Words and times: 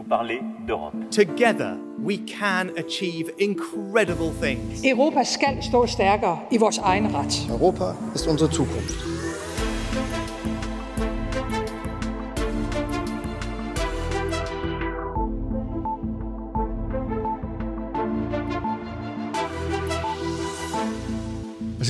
vous 0.00 0.08
parler 0.08 0.40
d'Europe. 0.66 0.94
Together, 1.10 1.76
we 1.98 2.16
can 2.38 2.70
achieve 2.78 3.30
incredible 3.38 4.32
things. 4.42 4.84
Europa 4.84 5.24
skal 5.24 5.62
stå 5.62 5.86
stærkere 5.86 6.38
i 6.50 6.56
vores 6.56 6.78
egen 6.78 7.14
ret. 7.14 7.46
Europa 7.50 7.84
ist 8.14 8.26
unsere 8.26 8.52
Zukunft. 8.52 9.19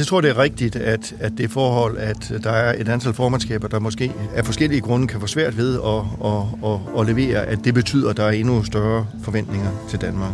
Altså, 0.01 0.15
jeg 0.15 0.17
tror, 0.17 0.21
det 0.21 0.31
er 0.31 0.43
rigtigt, 0.43 0.77
at, 0.77 1.15
at 1.21 1.33
det 1.39 1.51
forhold, 1.51 1.99
at 1.99 2.33
der 2.45 2.51
er 2.51 2.81
et 2.81 2.89
antal 2.89 3.13
formandskaber, 3.13 3.69
der 3.69 3.79
måske 3.79 4.13
af 4.35 4.45
forskellige 4.45 4.81
grunde 4.81 5.07
kan 5.07 5.21
få 5.21 5.27
svært 5.27 5.57
ved 5.57 5.75
at, 5.75 6.03
at, 6.25 6.71
at, 6.71 7.01
at 7.01 7.07
levere, 7.07 7.47
at 7.47 7.65
det 7.65 7.75
betyder, 7.75 8.11
at 8.11 8.17
der 8.17 8.25
er 8.25 8.31
endnu 8.31 8.63
større 8.63 9.07
forventninger 9.23 9.71
til 9.89 10.01
Danmark. 10.01 10.33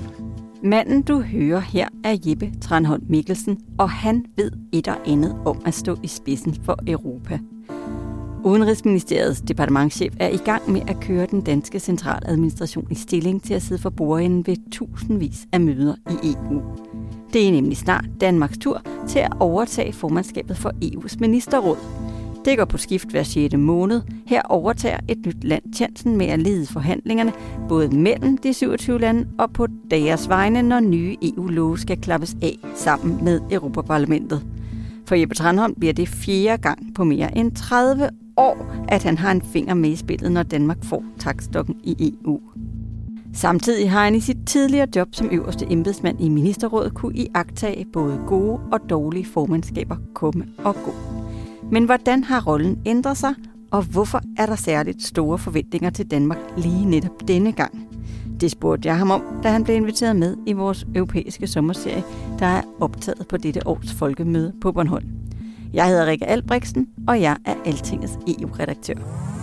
Manden, 0.63 1.03
du 1.03 1.21
hører 1.21 1.61
her, 1.61 1.89
er 2.05 2.17
Jeppe 2.27 2.53
Tranholm 2.61 3.03
Mikkelsen, 3.09 3.59
og 3.79 3.91
han 3.91 4.25
ved 4.37 4.51
et 4.73 4.89
og 4.89 4.97
andet 5.07 5.37
om 5.47 5.63
at 5.67 5.75
stå 5.75 5.99
i 6.03 6.09
spidsen 6.09 6.57
for 6.65 6.79
Europa. 6.87 7.39
Udenrigsministeriets 8.45 9.41
departementchef 9.41 10.13
er 10.21 10.29
i 10.29 10.41
gang 10.45 10.73
med 10.73 10.81
at 10.89 11.01
køre 11.01 11.27
den 11.31 11.41
danske 11.41 11.81
centraladministration 11.81 12.87
i 12.91 12.95
stilling 12.95 13.43
til 13.43 13.55
at 13.55 13.63
sidde 13.63 13.83
for 13.83 13.91
bordenden 13.91 14.47
ved 14.47 14.57
tusindvis 14.73 15.47
af 15.53 15.61
møder 15.61 15.95
i 16.11 16.35
EU. 16.35 16.63
Det 17.33 17.49
er 17.49 17.53
nemlig 17.53 17.77
snart 17.77 18.05
Danmarks 18.21 18.59
tur 18.59 18.83
til 19.09 19.19
at 19.19 19.33
overtage 19.41 19.93
formandskabet 19.93 20.57
for 20.57 20.73
EU's 20.85 21.17
ministerråd. 21.21 21.77
Det 22.45 22.59
går 22.59 22.65
på 22.65 22.79
skift 22.79 23.11
hver 23.11 23.23
6. 23.23 23.57
måned. 23.57 24.03
Her 24.27 24.43
overtager 24.43 24.99
et 25.09 25.27
nyt 25.27 25.45
land 25.45 25.63
chancen 25.75 26.17
med 26.17 26.27
at 26.27 26.39
lede 26.39 26.67
forhandlingerne, 26.67 27.33
både 27.69 27.97
mellem 27.97 28.39
de 28.39 28.55
27 28.55 29.01
lande 29.01 29.29
og 29.39 29.53
på 29.53 29.67
deres 29.91 30.29
vegne, 30.29 30.63
når 30.63 30.81
nye 30.81 31.17
EU-love 31.23 31.79
skal 31.79 32.01
klappes 32.01 32.37
af 32.43 32.59
sammen 32.75 33.25
med 33.25 33.41
Europaparlamentet. 33.51 34.43
For 35.07 35.15
Jeppe 35.15 35.35
Tranholm 35.35 35.75
bliver 35.75 35.93
det 35.93 36.09
fjerde 36.09 36.63
gang 36.63 36.95
på 36.95 37.05
mere 37.05 37.39
end 37.39 37.53
30 37.53 38.09
år, 38.37 38.85
at 38.89 39.03
han 39.03 39.19
har 39.19 39.31
en 39.31 39.43
finger 39.43 39.75
med 39.75 39.91
i 39.91 39.97
spillet, 39.97 40.33
når 40.33 40.43
Danmark 40.43 40.85
får 40.85 41.05
takstokken 41.19 41.77
i 41.85 42.15
EU. 42.25 42.41
Samtidig 43.37 43.91
har 43.91 44.05
han 44.05 44.15
i 44.15 44.21
sit 44.21 44.37
tidligere 44.47 44.89
job 44.97 45.09
som 45.13 45.29
øverste 45.33 45.67
embedsmand 45.73 46.21
i 46.21 46.29
ministerrådet 46.29 46.95
kunne 46.95 47.15
iagtage 47.17 47.85
både 47.93 48.21
gode 48.27 48.61
og 48.73 48.81
dårlige 48.91 49.27
formandskaber 49.27 49.97
komme 50.15 50.47
og 50.59 50.75
gå. 50.75 50.95
Men 51.73 51.85
hvordan 51.85 52.25
har 52.25 52.47
rollen 52.47 52.79
ændret 52.87 53.17
sig, 53.17 53.35
og 53.71 53.83
hvorfor 53.83 54.21
er 54.39 54.47
der 54.47 54.57
særligt 54.57 55.03
store 55.03 55.39
forventninger 55.39 55.91
til 55.91 56.11
Danmark 56.11 56.39
lige 56.57 56.85
netop 56.85 57.29
denne 57.29 57.53
gang? 57.53 57.89
Det 58.41 58.51
spurgte 58.51 58.89
jeg 58.89 58.99
ham 58.99 59.11
om, 59.11 59.23
da 59.43 59.49
han 59.49 59.65
blev 59.65 59.77
inviteret 59.77 60.17
med 60.17 60.37
i 60.47 60.53
vores 60.53 60.87
europæiske 60.95 61.47
sommerserie, 61.47 62.05
der 62.39 62.47
er 62.47 62.63
optaget 62.81 63.27
på 63.29 63.37
dette 63.37 63.67
års 63.67 63.93
folkemøde 63.93 64.53
på 64.61 64.73
Bornholm. 64.73 65.09
Jeg 65.73 65.87
hedder 65.89 66.07
Rikke 66.07 66.27
Albrechtsen, 66.27 66.89
og 67.09 67.21
jeg 67.21 67.37
er 67.45 67.55
Altingets 67.65 68.19
EU-redaktør. 68.29 69.36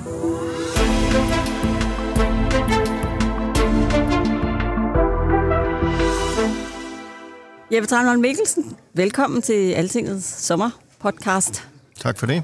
Jeppe 7.72 7.88
Tranholm 7.88 8.22
Mikkelsen, 8.22 8.76
velkommen 8.94 9.42
til 9.42 9.72
Altingets 9.72 10.46
sommerpodcast. 10.46 11.68
Tak 12.00 12.20
for 12.20 12.26
det. 12.26 12.44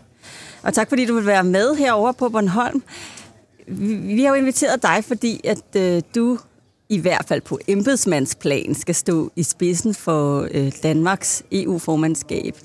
Og 0.64 0.74
tak 0.74 0.90
fordi 0.90 1.06
du 1.06 1.16
vil 1.16 1.26
være 1.26 1.44
med 1.44 1.76
herover 1.76 2.12
på 2.12 2.30
Bornholm. 2.30 2.84
Vi 4.16 4.24
har 4.24 4.30
jo 4.30 4.34
inviteret 4.34 4.84
dig, 4.84 5.04
fordi 5.08 5.42
at 5.44 5.76
øh, 5.76 6.02
du 6.16 6.40
i 6.90 6.98
hvert 7.00 7.26
fald 7.28 7.42
på 7.42 7.60
embedsmandsplan 7.68 8.76
skal 8.76 8.96
stå 8.96 9.32
i 9.36 9.44
spidsen 9.44 9.94
for 9.94 10.48
øh, 10.52 10.72
Danmarks 10.84 11.44
EU-formandskab. 11.52 12.56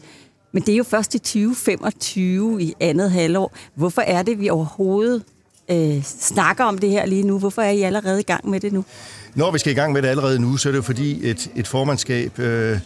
Men 0.53 0.63
det 0.63 0.73
er 0.73 0.77
jo 0.77 0.85
først 0.85 1.15
i 1.15 1.19
2025 1.19 2.63
i 2.63 2.75
andet 2.81 3.11
halvår. 3.11 3.57
Hvorfor 3.75 4.03
er 4.03 4.23
det, 4.23 4.41
vi 4.41 4.51
overhovedet 4.51 5.23
øh, 5.71 6.03
snakker 6.03 6.65
om 6.65 6.79
det 6.79 6.91
her 6.91 7.07
lige 7.07 7.23
nu? 7.23 7.39
Hvorfor 7.39 7.63
er 7.63 7.71
I 7.71 7.83
allerede 7.83 8.21
i 8.21 8.25
gang 8.25 8.51
med 8.51 8.61
det 8.61 8.73
nu? 8.73 8.85
Når 9.35 9.51
vi 9.51 9.59
skal 9.59 9.73
i 9.73 9.75
gang 9.75 9.93
med 9.93 10.03
det 10.03 10.09
allerede 10.09 10.39
nu, 10.39 10.57
så 10.57 10.69
er 10.69 10.71
det 10.71 10.77
jo 10.77 10.83
fordi 10.83 11.31
et, 11.31 11.51
et 11.55 11.67
formandskab 11.67 12.39
øh, 12.39 12.79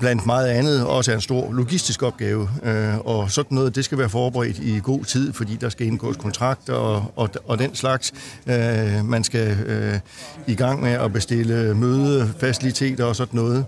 blandt 0.00 0.26
meget 0.26 0.48
andet 0.48 0.86
også 0.86 1.10
er 1.10 1.14
en 1.14 1.20
stor 1.20 1.52
logistisk 1.52 2.02
opgave. 2.02 2.48
Øh, 2.62 2.98
og 2.98 3.30
sådan 3.30 3.54
noget, 3.54 3.74
det 3.74 3.84
skal 3.84 3.98
være 3.98 4.08
forberedt 4.08 4.58
i 4.58 4.80
god 4.82 5.04
tid, 5.04 5.32
fordi 5.32 5.56
der 5.56 5.68
skal 5.68 5.86
indgås 5.86 6.16
kontrakter 6.16 6.72
og, 6.72 7.12
og, 7.16 7.30
og 7.46 7.58
den 7.58 7.74
slags. 7.74 8.12
Øh, 8.46 9.04
man 9.04 9.24
skal 9.24 9.56
øh, 9.66 9.98
i 10.46 10.54
gang 10.54 10.82
med 10.82 10.92
at 10.92 11.12
bestille 11.12 11.74
mødefaciliteter 11.74 13.04
og 13.04 13.16
sådan 13.16 13.40
noget. 13.40 13.64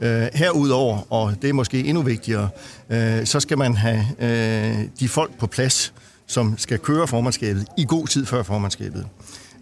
Øh, 0.00 0.26
herudover, 0.34 1.12
og 1.12 1.34
det 1.42 1.50
er 1.50 1.54
måske 1.54 1.84
endnu 1.84 2.02
vigtigere, 2.02 2.48
øh, 2.90 3.26
så 3.26 3.40
skal 3.40 3.58
man 3.58 3.76
have 3.76 4.04
øh, 4.20 4.78
de 5.00 5.08
folk 5.08 5.38
på 5.38 5.46
plads, 5.46 5.92
som 6.26 6.58
skal 6.58 6.78
køre 6.78 7.06
formandskabet 7.06 7.66
i 7.78 7.84
god 7.84 8.06
tid 8.06 8.26
før 8.26 8.42
formandskabet. 8.42 9.06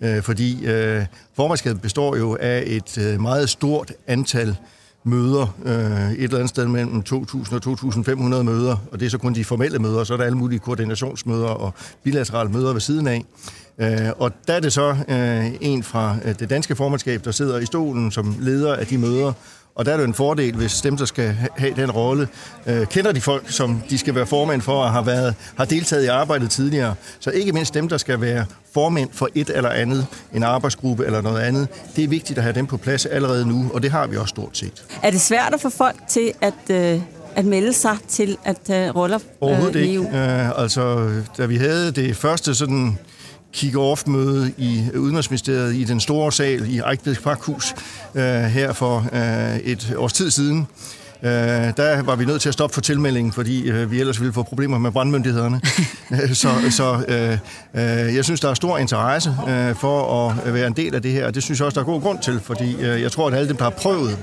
Øh, 0.03 0.23
fordi 0.23 0.67
øh, 0.67 1.05
formandskabet 1.37 1.83
består 1.83 2.17
jo 2.17 2.37
af 2.41 2.63
et 2.67 2.99
øh, 2.99 3.21
meget 3.21 3.51
stort 3.51 3.93
antal 4.07 4.57
møder, 5.05 5.57
øh, 5.65 6.13
et 6.13 6.23
eller 6.23 6.37
andet 6.37 6.49
sted 6.49 6.67
mellem 6.67 7.03
2.000 7.09 7.55
og 7.55 7.61
2.500 7.67 8.43
møder, 8.43 8.77
og 8.93 9.01
det 9.01 9.07
er 9.07 9.11
så 9.11 9.19
kun 9.19 9.35
de 9.35 9.45
formelle 9.45 9.79
møder, 9.79 10.05
så 10.05 10.13
er 10.13 10.17
der 10.17 10.25
alle 10.25 10.39
mulige 10.39 10.59
koordinationsmøder 10.59 11.49
og 11.49 11.75
bilaterale 12.03 12.51
møder 12.51 12.73
ved 12.73 12.81
siden 12.81 13.07
af. 13.07 13.25
Øh, 13.79 14.11
og 14.19 14.33
der 14.47 14.55
er 14.55 14.61
det 14.61 14.73
så 14.73 14.97
øh, 15.09 15.53
en 15.61 15.83
fra 15.83 16.17
øh, 16.25 16.35
det 16.39 16.51
danske 16.51 16.77
formandskab, 16.77 17.25
der 17.25 17.31
sidder 17.31 17.59
i 17.59 17.67
stolen 17.67 18.11
som 18.11 18.37
leder 18.41 18.75
af 18.77 18.87
de 18.87 18.99
møder, 18.99 19.33
og 19.75 19.85
der 19.85 19.93
er 19.93 19.97
det 19.97 20.05
en 20.05 20.15
fordel, 20.15 20.55
hvis 20.55 20.81
dem, 20.81 20.97
der 20.97 21.05
skal 21.05 21.37
have 21.57 21.75
den 21.77 21.91
rolle, 21.91 22.29
øh, 22.67 22.87
kender 22.87 23.13
de 23.13 23.21
folk, 23.21 23.51
som 23.51 23.83
de 23.91 23.99
skal 23.99 24.15
være 24.15 24.27
formand 24.27 24.63
for 24.63 24.83
og 24.83 24.93
har, 24.93 25.03
været, 25.03 25.35
har 25.57 25.65
deltaget 25.65 26.05
i 26.05 26.07
arbejdet 26.07 26.51
tidligere. 26.51 26.95
Så 27.21 27.31
ikke 27.31 27.53
mindst 27.53 27.75
dem, 27.75 27.89
der 27.89 27.97
skal 27.97 28.21
være 28.21 28.45
formænd 28.75 29.11
for 29.13 29.29
et 29.35 29.51
eller 29.51 29.71
andet, 29.71 30.07
en 30.35 30.43
arbejdsgruppe 30.43 31.07
eller 31.07 31.21
noget 31.21 31.41
andet. 31.41 31.69
Det 31.97 32.05
er 32.05 32.09
vigtigt 32.09 32.39
at 32.39 32.43
have 32.43 32.55
dem 32.55 32.67
på 32.67 32.77
plads 32.77 33.07
allerede 33.07 33.49
nu, 33.49 33.71
og 33.75 33.83
det 33.83 33.91
har 33.91 34.07
vi 34.07 34.17
også 34.17 34.29
stort 34.29 34.59
set. 34.59 34.85
Er 35.03 35.11
det 35.11 35.21
svært 35.21 35.55
at 35.55 35.61
få 35.61 35.71
folk 35.71 35.97
til 36.09 36.33
at... 36.41 36.55
Øh 36.71 37.01
at 37.37 37.45
melde 37.45 37.73
sig 37.73 37.97
til 38.09 38.37
at 38.45 38.59
uh, 38.69 38.97
roller 38.97 39.17
uh, 39.17 39.23
Overhovedet 39.49 39.81
ikke. 39.81 40.01
Uh, 40.01 40.61
altså, 40.61 41.11
da 41.39 41.47
vi 41.47 41.57
havde 41.57 41.93
det 41.93 42.17
første 42.17 42.55
sådan 42.55 42.99
kick-off-møde 43.53 44.53
i 44.59 44.83
Udenrigsministeriet 44.97 45.75
i 45.75 45.85
den 45.85 46.01
store 46.01 46.33
sal 46.33 46.71
i 46.71 46.79
Ejkbeds 46.79 47.19
Parkhus 47.19 47.75
øh, 48.15 48.23
her 48.25 48.73
for 48.73 49.09
øh, 49.13 49.57
et 49.57 49.95
års 49.97 50.13
tid 50.13 50.31
siden. 50.31 50.67
Øh, 51.23 51.31
der 51.31 52.03
var 52.03 52.17
vi 52.17 52.25
nødt 52.25 52.43
til 52.43 52.49
at 52.49 52.53
stoppe 52.53 52.75
for 52.75 52.81
tilmeldingen, 52.81 53.33
fordi 53.33 53.71
øh, 53.71 53.91
vi 53.91 54.01
ellers 54.01 54.21
ville 54.21 54.33
få 54.33 54.43
problemer 54.43 54.79
med 54.79 54.91
brandmyndighederne. 54.91 55.61
så 56.35 56.49
så 56.71 57.05
øh, 57.09 57.33
øh, 57.75 58.15
jeg 58.15 58.25
synes, 58.25 58.41
der 58.41 58.51
er 58.51 58.55
stor 58.55 58.79
interesse 58.79 59.35
øh, 59.49 59.75
for 59.75 60.29
at 60.29 60.55
være 60.55 60.67
en 60.67 60.73
del 60.73 60.95
af 60.95 61.03
det 61.03 61.13
her, 61.13 61.27
og 61.27 61.35
det 61.35 61.43
synes 61.43 61.61
jeg 61.61 61.67
også, 61.67 61.75
der 61.75 61.87
er 61.87 61.93
god 61.93 62.01
grund 62.01 62.19
til, 62.19 62.41
fordi 62.41 62.75
øh, 62.75 63.03
jeg 63.03 63.13
tror, 63.13 63.29
at 63.29 63.35
alle 63.35 63.49
dem, 63.49 63.57
der 63.57 63.65
har 63.65 63.71
prøvet 63.71 64.19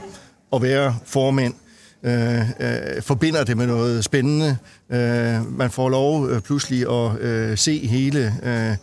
at 0.54 0.62
være 0.62 0.96
formænd, 1.06 1.54
øh, 1.54 1.69
Øh, 2.04 2.40
øh, 2.40 3.02
forbinder 3.02 3.44
det 3.44 3.58
med 3.58 3.68
noget 3.68 4.04
spændende. 4.04 4.58
Øh, 4.90 5.58
man 5.58 5.70
får 5.72 5.90
lov 5.90 6.28
øh, 6.30 6.42
pludselig 6.42 6.92
at 6.92 7.20
øh, 7.22 7.58
se 7.58 7.88
hele 7.88 8.34
øh, 8.44 8.76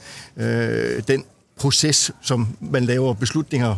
øh, 0.47 1.03
den 1.09 1.25
proces, 1.57 2.13
som 2.23 2.49
man 2.61 2.85
laver 2.85 3.15
beslutninger 3.15 3.77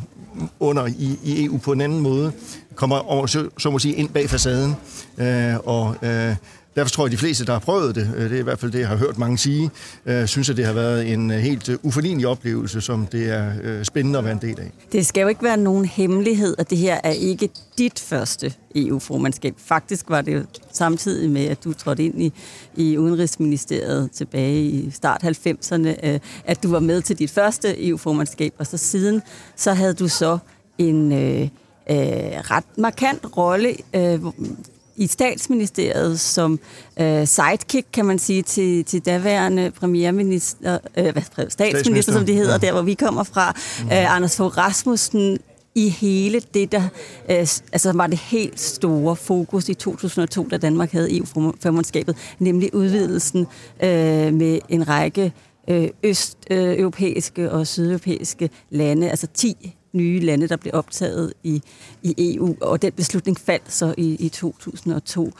under 0.60 0.86
i, 0.86 1.18
i 1.24 1.44
EU 1.44 1.58
på 1.58 1.72
en 1.72 1.80
anden 1.80 2.00
måde, 2.00 2.32
kommer 2.74 2.98
over, 2.98 3.26
så, 3.26 3.48
så 3.58 3.70
må 3.70 3.78
sige 3.78 3.94
ind 3.94 4.08
bag 4.08 4.30
facaden. 4.30 4.76
Øh, 5.18 5.56
og 5.64 5.96
øh, 6.02 6.36
derfor 6.78 6.90
tror 6.90 7.04
jeg, 7.04 7.08
at 7.08 7.12
de 7.12 7.18
fleste, 7.18 7.44
der 7.44 7.52
har 7.52 7.60
prøvet 7.60 7.94
det, 7.94 8.10
øh, 8.16 8.24
det 8.24 8.32
er 8.32 8.40
i 8.40 8.42
hvert 8.42 8.58
fald 8.58 8.72
det, 8.72 8.80
jeg 8.80 8.88
har 8.88 8.96
hørt 8.96 9.18
mange 9.18 9.38
sige, 9.38 9.70
øh, 10.06 10.26
synes, 10.26 10.50
at 10.50 10.56
det 10.56 10.66
har 10.66 10.72
været 10.72 11.12
en 11.12 11.30
øh, 11.30 11.38
helt 11.38 11.70
uforlignelig 11.82 12.26
oplevelse, 12.26 12.80
som 12.80 13.06
det 13.06 13.30
er 13.30 13.82
spændende 13.84 14.18
at 14.18 14.24
være 14.24 14.32
en 14.32 14.40
del 14.42 14.60
af. 14.60 14.72
Det 14.92 15.06
skal 15.06 15.20
jo 15.22 15.28
ikke 15.28 15.42
være 15.42 15.56
nogen 15.56 15.84
hemmelighed, 15.84 16.54
at 16.58 16.70
det 16.70 16.78
her 16.78 17.00
er 17.04 17.10
ikke 17.10 17.48
dit 17.78 18.00
første 18.00 18.54
EU-formandskab. 18.74 19.54
Faktisk 19.58 20.04
var 20.08 20.20
det 20.20 20.34
jo 20.34 20.42
samtidig 20.72 21.30
med, 21.30 21.46
at 21.46 21.64
du 21.64 21.72
trådte 21.72 22.04
ind 22.04 22.22
i, 22.22 22.32
i 22.76 22.98
Udenrigsministeriet 22.98 24.10
tilbage 24.10 24.62
i 24.62 24.90
start 24.90 25.24
90'erne, 25.24 26.18
at 26.44 26.62
du 26.62 26.70
var 26.70 26.80
med 26.80 27.02
til 27.02 27.18
dit 27.18 27.30
første 27.30 27.88
EU-formandskab, 27.88 28.54
og 28.58 28.66
så 28.66 28.76
siden, 28.76 29.22
så 29.56 29.72
havde 29.72 29.94
du 29.94 30.08
så 30.08 30.38
en 30.78 31.12
øh, 31.12 31.40
øh, 31.40 31.48
ret 32.50 32.78
markant 32.78 33.36
rolle 33.36 33.74
øh, 33.94 34.20
i 34.98 35.06
statsministeriet 35.06 36.20
som 36.20 36.60
øh, 37.00 37.26
sidekick, 37.26 37.86
kan 37.92 38.04
man 38.04 38.18
sige, 38.18 38.42
til, 38.42 38.84
til 38.84 39.06
daværende 39.06 39.70
premierminister, 39.70 40.78
øh, 40.96 41.12
hvad, 41.12 41.50
statsminister, 41.50 42.12
som 42.12 42.26
det 42.26 42.34
hedder, 42.34 42.52
ja. 42.52 42.58
der 42.58 42.72
hvor 42.72 42.82
vi 42.82 42.94
kommer 42.94 43.22
fra, 43.22 43.54
mm. 43.80 43.86
øh, 43.86 44.16
Anders 44.16 44.36
Fogh 44.36 44.58
Rasmussen, 44.58 45.38
i 45.74 45.88
hele 45.88 46.40
det, 46.54 46.72
der 46.72 46.82
øh, 47.30 47.36
altså 47.72 47.92
var 47.92 48.06
det 48.06 48.18
helt 48.18 48.60
store 48.60 49.16
fokus 49.16 49.68
i 49.68 49.74
2002, 49.74 50.48
da 50.50 50.56
Danmark 50.56 50.92
havde 50.92 51.16
EU-formandskabet, 51.16 52.16
nemlig 52.38 52.74
udvidelsen 52.74 53.46
øh, 53.82 54.34
med 54.34 54.58
en 54.68 54.88
række 54.88 55.32
øh, 55.68 55.88
østeuropæiske 56.02 57.42
øh, 57.42 57.54
og 57.54 57.66
sydeuropæiske 57.66 58.50
lande, 58.70 59.10
altså 59.10 59.26
10 59.34 59.77
nye 59.92 60.20
lande, 60.20 60.48
der 60.48 60.56
blev 60.56 60.70
optaget 60.74 61.32
i, 61.42 61.62
i 62.02 62.34
EU, 62.34 62.56
og 62.60 62.82
den 62.82 62.92
beslutning 62.92 63.38
faldt 63.40 63.72
så 63.72 63.94
i, 63.98 64.14
i 64.14 64.28
2002. 64.28 65.32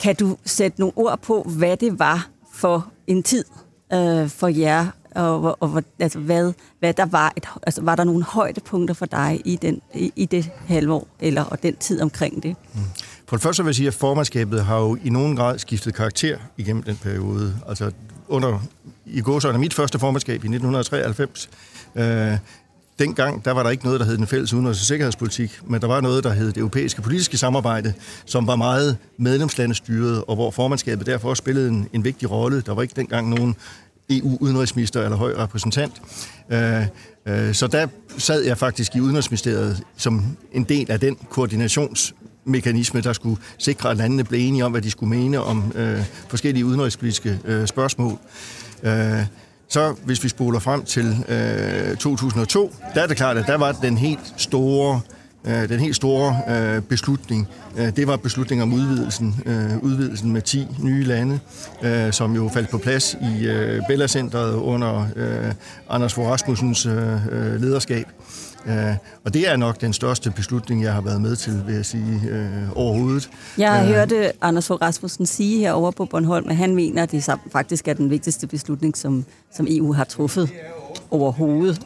Kan 0.00 0.14
du 0.14 0.36
sætte 0.44 0.80
nogle 0.80 0.92
ord 0.96 1.18
på, 1.22 1.42
hvad 1.58 1.76
det 1.76 1.98
var 1.98 2.28
for 2.54 2.92
en 3.06 3.22
tid 3.22 3.44
øh, 3.92 4.28
for 4.28 4.48
jer, 4.48 4.86
og, 5.14 5.42
og, 5.42 5.56
og 5.60 5.84
altså, 5.98 6.18
hvad, 6.18 6.52
hvad 6.78 6.94
der 6.94 7.06
var, 7.06 7.32
et, 7.36 7.48
altså, 7.62 7.82
var 7.82 7.96
der 7.96 8.04
nogle 8.04 8.24
højdepunkter 8.24 8.94
for 8.94 9.06
dig 9.06 9.40
i, 9.44 9.56
den, 9.56 9.80
i, 9.94 10.12
i 10.16 10.26
det 10.26 10.50
halvår, 10.66 11.08
eller 11.20 11.44
og 11.44 11.62
den 11.62 11.76
tid 11.76 12.00
omkring 12.00 12.42
det? 12.42 12.56
Mm. 12.74 12.80
For 13.26 13.36
det 13.36 13.42
første 13.42 13.62
vil 13.62 13.68
jeg 13.68 13.74
sige, 13.74 13.86
at 13.86 13.94
formandskabet 13.94 14.64
har 14.64 14.78
jo 14.78 14.96
i 15.04 15.10
nogen 15.10 15.36
grad 15.36 15.58
skiftet 15.58 15.94
karakter 15.94 16.38
igennem 16.56 16.82
den 16.82 16.96
periode. 16.96 17.56
Altså 17.68 17.92
under, 18.28 18.58
i 19.06 19.20
går 19.20 19.38
så 19.38 19.48
er 19.48 19.58
mit 19.58 19.74
første 19.74 19.98
formandskab 19.98 20.32
i 20.32 20.48
1993, 20.48 21.50
øh, 21.96 22.38
dengang, 23.00 23.44
der 23.44 23.50
var 23.50 23.62
der 23.62 23.70
ikke 23.70 23.84
noget, 23.84 24.00
der 24.00 24.06
hed 24.06 24.16
den 24.16 24.26
fælles 24.26 24.52
udenrigs- 24.52 24.80
og 24.80 24.86
sikkerhedspolitik, 24.86 25.60
men 25.66 25.80
der 25.80 25.86
var 25.86 26.00
noget, 26.00 26.24
der 26.24 26.30
hed 26.30 26.46
det 26.46 26.56
europæiske 26.56 27.02
politiske 27.02 27.36
samarbejde, 27.38 27.92
som 28.24 28.46
var 28.46 28.56
meget 28.56 28.96
medlemslandestyret, 29.18 30.24
og 30.28 30.34
hvor 30.34 30.50
formandskabet 30.50 31.06
derfor 31.06 31.34
spillede 31.34 31.68
en, 31.68 31.88
en 31.92 32.04
vigtig 32.04 32.30
rolle. 32.30 32.60
Der 32.60 32.74
var 32.74 32.82
ikke 32.82 32.94
dengang 32.96 33.28
nogen 33.28 33.56
EU-udenrigsminister 34.10 35.02
eller 35.02 35.16
høj 35.16 35.34
repræsentant. 35.38 36.02
Øh, 36.50 36.86
øh, 37.26 37.54
så 37.54 37.66
der 37.66 37.86
sad 38.18 38.42
jeg 38.42 38.58
faktisk 38.58 38.96
i 38.96 39.00
Udenrigsministeriet 39.00 39.82
som 39.96 40.36
en 40.52 40.64
del 40.64 40.90
af 40.90 41.00
den 41.00 41.16
koordinationsmekanisme, 41.30 43.00
der 43.00 43.12
skulle 43.12 43.40
sikre, 43.58 43.90
at 43.90 43.96
landene 43.96 44.24
blev 44.24 44.40
enige 44.48 44.64
om, 44.64 44.72
hvad 44.72 44.82
de 44.82 44.90
skulle 44.90 45.10
mene 45.10 45.40
om 45.40 45.72
øh, 45.74 46.04
forskellige 46.28 46.66
udenrigspolitiske 46.66 47.38
øh, 47.44 47.66
spørgsmål. 47.66 48.18
Øh, 48.82 49.24
så 49.70 49.94
hvis 50.04 50.24
vi 50.24 50.28
spoler 50.28 50.58
frem 50.58 50.84
til 50.84 51.24
øh, 51.28 51.96
2002, 51.96 52.74
der 52.94 53.02
er 53.02 53.06
det 53.06 53.16
klart, 53.16 53.36
at 53.36 53.46
der 53.46 53.56
var 53.56 53.72
den 53.72 53.98
helt 53.98 54.34
store 54.36 55.00
øh, 55.44 55.68
den 55.68 55.80
helt 55.80 55.96
store 55.96 56.40
øh, 56.48 56.82
beslutning, 56.82 57.48
øh, 57.78 57.96
det 57.96 58.06
var 58.06 58.16
beslutningen 58.16 58.62
om 58.62 58.72
udvidelsen, 58.72 59.42
øh, 59.46 59.82
udvidelsen 59.82 60.32
med 60.32 60.42
10 60.42 60.66
nye 60.82 61.04
lande, 61.04 61.38
øh, 61.82 62.12
som 62.12 62.34
jo 62.34 62.50
faldt 62.54 62.70
på 62.70 62.78
plads 62.78 63.16
i 63.38 63.46
øh, 63.46 63.82
Bella 63.88 64.06
Centeret 64.06 64.54
under 64.54 65.06
øh, 65.16 65.52
Anders 65.90 66.14
Fogh 66.14 66.28
Rasmussens 66.28 66.86
øh, 66.86 67.26
øh 67.32 67.60
lederskab. 67.60 68.06
Uh, 68.66 68.96
og 69.24 69.34
det 69.34 69.48
er 69.48 69.56
nok 69.56 69.80
den 69.80 69.92
største 69.92 70.30
beslutning, 70.30 70.82
jeg 70.82 70.92
har 70.92 71.00
været 71.00 71.20
med 71.20 71.36
til, 71.36 71.66
vil 71.66 71.74
jeg 71.74 71.86
sige, 71.86 72.20
uh, 72.24 72.76
overhovedet. 72.76 73.30
Jeg 73.58 73.80
uh, 73.82 73.88
hørte 73.88 74.32
Anders 74.40 74.66
Fogh 74.66 74.82
Rasmussen 74.82 75.26
sige 75.26 75.58
herovre 75.58 75.92
på 75.92 76.04
Bornholm, 76.04 76.48
at 76.48 76.56
han 76.56 76.74
mener, 76.74 77.02
at 77.02 77.10
det 77.10 77.28
faktisk 77.52 77.88
er 77.88 77.94
den 77.94 78.10
vigtigste 78.10 78.46
beslutning, 78.46 78.96
som, 78.96 79.24
som 79.54 79.66
EU 79.68 79.92
har 79.92 80.04
truffet 80.04 80.50
overhovedet. 81.10 81.80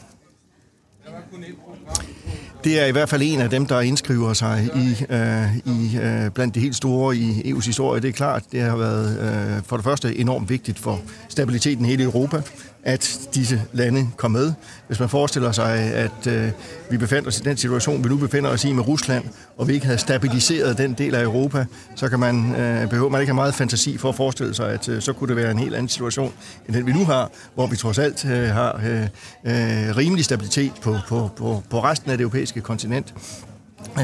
Det 2.65 2.81
er 2.81 2.87
i 2.87 2.93
hvert 2.93 3.09
fald 3.09 3.23
en 3.25 3.41
af 3.41 3.51
dem, 3.51 3.67
der 3.67 3.81
indskriver 3.81 4.33
sig 4.33 4.71
i, 4.77 5.05
uh, 5.11 5.57
i 5.57 5.99
uh, 5.99 6.33
blandt 6.33 6.55
de 6.55 6.61
helt 6.61 6.77
store 6.77 7.17
i 7.17 7.53
EU's 7.53 7.67
historie. 7.67 8.01
Det 8.01 8.09
er 8.09 8.13
klart, 8.13 8.43
det 8.53 8.61
har 8.61 8.77
været 8.77 9.19
uh, 9.59 9.65
for 9.65 9.77
det 9.77 9.85
første 9.85 10.17
enormt 10.19 10.51
vigtigt 10.51 10.79
for 10.79 11.01
stabiliteten 11.29 11.85
i 11.85 11.89
hele 11.89 12.05
Europa 12.05 12.43
at 12.85 13.19
disse 13.35 13.63
lande 13.73 14.09
kom 14.17 14.31
med. 14.31 14.53
Hvis 14.87 15.01
man 15.01 15.09
forestiller 15.09 15.53
sig, 15.53 15.75
at 15.79 16.27
øh, 16.27 16.51
vi 16.91 16.97
befandt 16.97 17.29
os 17.29 17.39
i 17.41 17.43
den 17.43 17.57
situation, 17.57 18.05
vi 18.05 18.09
nu 18.09 18.17
befinder 18.17 18.51
os 18.51 18.65
i 18.65 18.73
med 18.73 18.89
Rusland, 18.89 19.25
og 19.57 19.69
vi 19.69 19.75
ikke 19.75 19.87
havde 19.87 19.99
stabiliseret 19.99 20.79
den 20.79 20.93
del 20.93 21.15
af 21.15 21.23
Europa, 21.23 21.65
så 21.97 22.09
kan 22.09 22.21
man, 22.21 22.55
øh, 22.55 22.89
behøver 22.89 23.09
man 23.09 23.21
ikke 23.21 23.31
have 23.31 23.35
meget 23.35 23.55
fantasi 23.55 23.99
for 23.99 24.09
at 24.09 24.15
forestille 24.15 24.55
sig, 24.55 24.73
at 24.73 24.89
øh, 24.89 25.03
så 25.03 25.13
kunne 25.13 25.29
det 25.29 25.37
være 25.37 25.51
en 25.51 25.59
helt 25.59 25.75
anden 25.75 25.89
situation, 25.89 26.33
end 26.67 26.77
den 26.77 26.87
vi 26.87 26.93
nu 26.93 27.05
har, 27.05 27.31
hvor 27.55 27.67
vi 27.67 27.77
trods 27.77 27.99
alt 27.99 28.25
øh, 28.25 28.49
har 28.49 28.81
øh, 28.87 29.03
øh, 29.03 29.97
rimelig 29.97 30.25
stabilitet 30.25 30.73
på, 30.83 30.97
på, 31.09 31.31
på, 31.37 31.63
på 31.71 31.85
resten 31.85 32.11
af 32.11 32.19
det 32.19 32.23
europæiske 32.23 32.61
kontinent. 32.61 33.15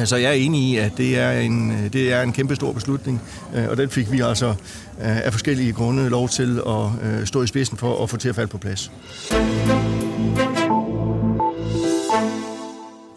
Så 0.05 0.17
jeg 0.17 0.29
er 0.29 0.35
enig 0.35 0.61
i, 0.61 0.77
at 0.77 0.93
det 0.97 1.19
er 1.19 1.31
en, 1.31 1.89
det 1.93 2.13
er 2.13 2.23
en 2.23 2.33
kæmpe 2.33 2.57
stor 2.57 2.73
beslutning, 2.73 3.21
øh, 3.55 3.69
og 3.69 3.77
den 3.77 3.91
fik 3.91 4.13
vi 4.13 4.21
altså 4.21 4.49
øh, 4.49 4.55
af 4.99 5.33
forskellige 5.33 5.73
grunde 5.73 6.09
lov 6.09 6.29
til 6.29 6.63
at 6.67 6.87
øh, 7.03 7.27
stå 7.27 7.43
i 7.43 7.47
spidsen 7.47 7.77
for 7.77 8.03
at 8.03 8.11
få 8.11 8.17
til 8.17 8.29
at 8.29 8.35
falde 8.35 8.51
på 8.51 8.59
plads. 8.59 8.93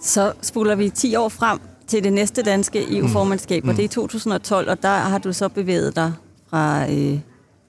Så 0.02 0.34
spoler 0.42 0.76
vi 0.76 0.90
10 0.90 1.16
år 1.16 1.30
frem 1.30 1.60
til 1.88 2.04
det 2.04 2.14
næste 2.14 2.42
danske 2.42 2.98
EU-formandskab, 2.98 3.64
mm. 3.64 3.70
og 3.70 3.78
det 3.78 3.86
er 3.86 3.90
2012, 3.90 4.70
og 4.70 4.84
der 4.84 4.98
har 4.98 5.18
du 5.18 5.34
så 5.34 5.50
bevæget 5.50 5.96
dig 5.96 6.14
fra 6.50 6.92
øh, 6.92 7.20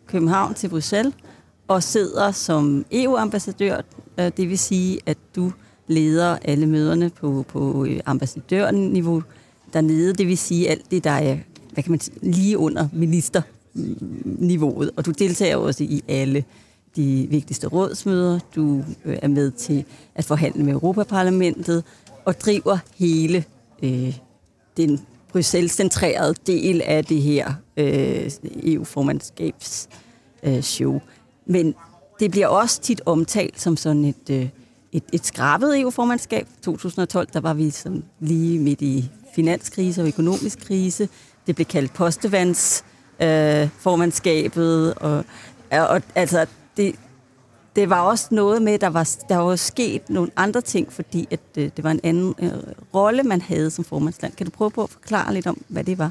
København 0.06 0.54
til 0.54 0.68
Bruxelles 0.68 1.14
og 1.68 1.82
sidder 1.82 2.30
som 2.30 2.84
EU-ambassadør. 2.92 3.80
Det 4.18 4.48
vil 4.48 4.58
sige, 4.58 5.00
at 5.06 5.16
du 5.36 5.52
leder 5.86 6.38
alle 6.42 6.66
møderne 6.66 7.10
på, 7.10 7.44
på 7.48 7.84
øh, 7.84 8.00
ambassadørniveau 8.06 9.22
dernede. 9.72 10.14
Det 10.14 10.26
vil 10.26 10.38
sige 10.38 10.70
alt 10.70 10.90
det, 10.90 11.04
der 11.04 11.10
er 11.10 11.36
hvad 11.74 11.82
kan 11.82 11.90
man 11.90 12.00
sige, 12.00 12.16
lige 12.22 12.58
under 12.58 12.88
ministerniveauet. 12.92 14.90
Og 14.96 15.06
du 15.06 15.10
deltager 15.10 15.56
også 15.56 15.84
i 15.84 16.02
alle 16.08 16.44
de 16.96 17.26
vigtigste 17.30 17.66
rådsmøder. 17.66 18.38
Du 18.56 18.84
øh, 19.04 19.18
er 19.22 19.28
med 19.28 19.50
til 19.50 19.84
at 20.14 20.24
forhandle 20.24 20.64
med 20.64 20.72
Europaparlamentet 20.72 21.84
og 22.24 22.40
driver 22.40 22.78
hele 22.96 23.44
øh, 23.82 24.16
den 24.76 25.00
Bruxelles-centrerede 25.32 26.34
del 26.46 26.82
af 26.82 27.04
det 27.04 27.22
her 27.22 27.54
øh, 27.76 28.30
EU-formandskabs 28.62 29.88
øh, 30.42 30.60
show. 30.60 31.00
Men 31.46 31.74
det 32.20 32.30
bliver 32.30 32.46
også 32.46 32.80
tit 32.80 33.00
omtalt 33.06 33.60
som 33.60 33.76
sådan 33.76 34.04
et 34.04 34.30
øh, 34.30 34.48
et, 34.94 35.04
et 35.12 35.26
skrabet 35.26 35.80
EU-formandskab. 35.80 36.46
2012, 36.62 37.28
der 37.32 37.40
var 37.40 37.54
vi 37.54 37.70
sådan 37.70 38.04
lige 38.20 38.58
midt 38.58 38.82
i 38.82 39.10
finanskrise 39.34 40.02
og 40.02 40.08
økonomisk 40.08 40.58
krise. 40.66 41.08
Det 41.46 41.54
blev 41.54 41.64
kaldt 41.64 41.92
postevands 41.92 42.84
øh, 43.20 43.68
formandskabet, 43.78 44.94
og, 44.94 45.24
og 45.70 46.02
altså, 46.14 46.46
det, 46.76 46.94
det 47.76 47.90
var 47.90 48.00
også 48.00 48.28
noget 48.30 48.62
med, 48.62 48.78
der 48.78 48.88
var, 48.88 49.10
der 49.28 49.36
var 49.36 49.56
sket 49.56 50.10
nogle 50.10 50.30
andre 50.36 50.60
ting, 50.60 50.92
fordi 50.92 51.28
at, 51.30 51.40
øh, 51.58 51.70
det 51.76 51.84
var 51.84 51.90
en 51.90 52.00
anden 52.02 52.34
øh, 52.38 52.52
rolle, 52.94 53.22
man 53.22 53.40
havde 53.40 53.70
som 53.70 53.84
formandsland. 53.84 54.32
Kan 54.32 54.46
du 54.46 54.50
prøve 54.50 54.70
på 54.70 54.82
at 54.82 54.90
forklare 54.90 55.34
lidt 55.34 55.46
om, 55.46 55.62
hvad 55.68 55.84
det 55.84 55.98
var? 55.98 56.10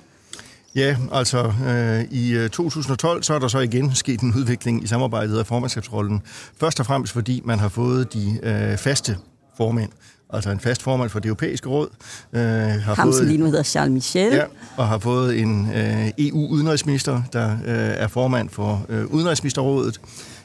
Ja, 0.75 0.97
altså 1.11 1.53
øh, 1.67 2.03
i 2.11 2.47
2012 2.51 3.17
øh, 3.17 3.23
så 3.23 3.33
er 3.33 3.39
der 3.39 3.47
så 3.47 3.59
igen 3.59 3.95
sket 3.95 4.21
en 4.21 4.33
udvikling 4.37 4.83
i 4.83 4.87
samarbejdet 4.87 5.39
af 5.39 5.45
formandskabsrollen. 5.45 6.21
Først 6.59 6.79
og 6.79 6.85
fremmest 6.85 7.13
fordi 7.13 7.41
man 7.45 7.59
har 7.59 7.69
fået 7.69 8.13
de 8.13 8.39
øh, 8.43 8.77
faste 8.77 9.17
formænd, 9.57 9.89
altså 10.29 10.49
en 10.49 10.59
fast 10.59 10.83
formand 10.83 11.09
for 11.09 11.19
det 11.19 11.29
europæiske 11.29 11.69
råd. 11.69 11.87
Øh, 12.33 12.41
har 12.41 12.95
Ham, 12.95 13.13
fået, 13.13 13.27
lige 13.27 13.37
nu 13.37 13.45
hedder 13.45 13.63
Charles 13.63 13.93
Michel. 13.93 14.33
Ja, 14.33 14.43
og 14.77 14.87
har 14.87 14.97
fået 14.97 15.39
en 15.39 15.69
øh, 15.75 16.09
EU-udenrigsminister, 16.17 17.21
der 17.33 17.51
øh, 17.51 17.57
er 17.75 18.07
formand 18.07 18.49
for 18.49 18.85
øh, 18.89 19.05
Udenrigsministerrådet. 19.05 20.01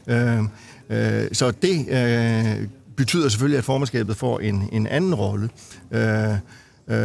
Øh, 0.06 0.38
øh, 0.90 1.28
så 1.32 1.50
det 1.50 1.86
øh, 1.88 2.68
betyder 2.96 3.28
selvfølgelig, 3.28 3.58
at 3.58 3.64
formandskabet 3.64 4.16
får 4.16 4.40
en, 4.40 4.68
en 4.72 4.86
anden 4.86 5.14
rolle. 5.14 5.48
Øh, 5.90 6.34
Øh, 6.90 6.98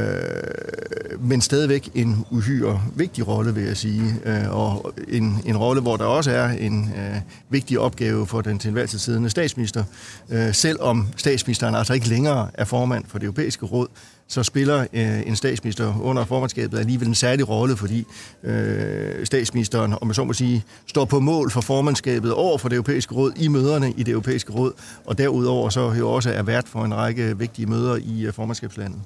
men 1.20 1.42
stadigvæk 1.42 1.90
en 1.96 2.26
uhyre 2.32 2.82
vigtig 2.96 3.28
rolle, 3.28 3.56
vil 3.56 3.64
jeg 3.64 3.78
sige, 3.78 4.16
øh, 4.26 4.50
og 4.50 4.94
en, 5.08 5.42
en 5.46 5.58
rolle, 5.58 5.82
hvor 5.82 5.98
der 5.98 6.06
også 6.06 6.32
er 6.32 6.50
en 6.50 6.94
øh, 6.98 7.22
vigtig 7.50 7.80
opgave 7.80 8.28
for 8.28 8.42
den 8.42 8.60
til 8.60 8.68
enhver 8.68 8.86
tid 8.86 9.00
siddende 9.00 9.30
statsminister. 9.30 9.84
Øh, 10.30 10.54
selvom 10.54 11.08
statsministeren 11.16 11.76
altså 11.76 11.94
ikke 11.94 12.10
længere 12.10 12.50
er 12.54 12.66
formand 12.66 13.04
for 13.08 13.20
det 13.20 13.26
europæiske 13.26 13.66
råd, 13.66 13.88
så 14.28 14.44
spiller 14.44 14.86
øh, 14.94 15.28
en 15.28 15.36
statsminister 15.36 16.02
under 16.02 16.26
formandskabet 16.26 16.80
alligevel 16.80 17.08
en 17.08 17.16
særlig 17.16 17.50
rolle, 17.50 17.78
fordi 17.78 18.06
øh, 18.44 19.26
statsministeren, 19.26 19.94
om 20.02 20.08
man 20.08 20.14
så 20.14 20.24
må 20.24 20.34
sige, 20.34 20.64
står 20.88 21.06
på 21.06 21.20
mål 21.20 21.52
for 21.52 21.62
formandskabet 21.62 22.34
over 22.34 22.58
for 22.58 22.70
det 22.70 22.76
europæiske 22.76 23.16
råd 23.16 23.32
i 23.36 23.48
møderne 23.48 23.94
i 23.98 24.04
det 24.04 24.12
europæiske 24.12 24.54
råd, 24.54 24.72
og 25.06 25.18
derudover 25.18 25.70
så 25.70 25.92
jo 25.92 26.12
også 26.12 26.30
er 26.30 26.44
vært 26.44 26.68
for 26.68 26.86
en 26.86 26.96
række 26.96 27.38
vigtige 27.38 27.66
møder 27.66 27.96
i 27.96 28.26
øh, 28.26 28.34
formandskabslandet. 28.34 29.00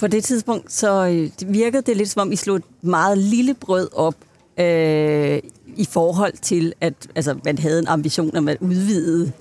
På 0.00 0.06
det 0.06 0.24
tidspunkt 0.24 0.72
så 0.72 1.06
øh, 1.06 1.52
virkede 1.52 1.82
det 1.82 1.96
lidt 1.96 2.10
som 2.10 2.20
om, 2.20 2.32
I 2.32 2.36
slog 2.36 2.56
et 2.56 2.64
meget 2.82 3.18
lille 3.18 3.54
brød 3.54 3.88
op 3.92 4.14
øh, 4.60 5.40
i 5.76 5.84
forhold 5.84 6.32
til, 6.42 6.72
at 6.80 6.94
altså, 7.14 7.38
man 7.44 7.58
havde 7.58 7.78
en 7.78 7.86
ambition 7.86 8.36
om 8.36 8.48
at 8.48 8.56
udvide 8.60 9.32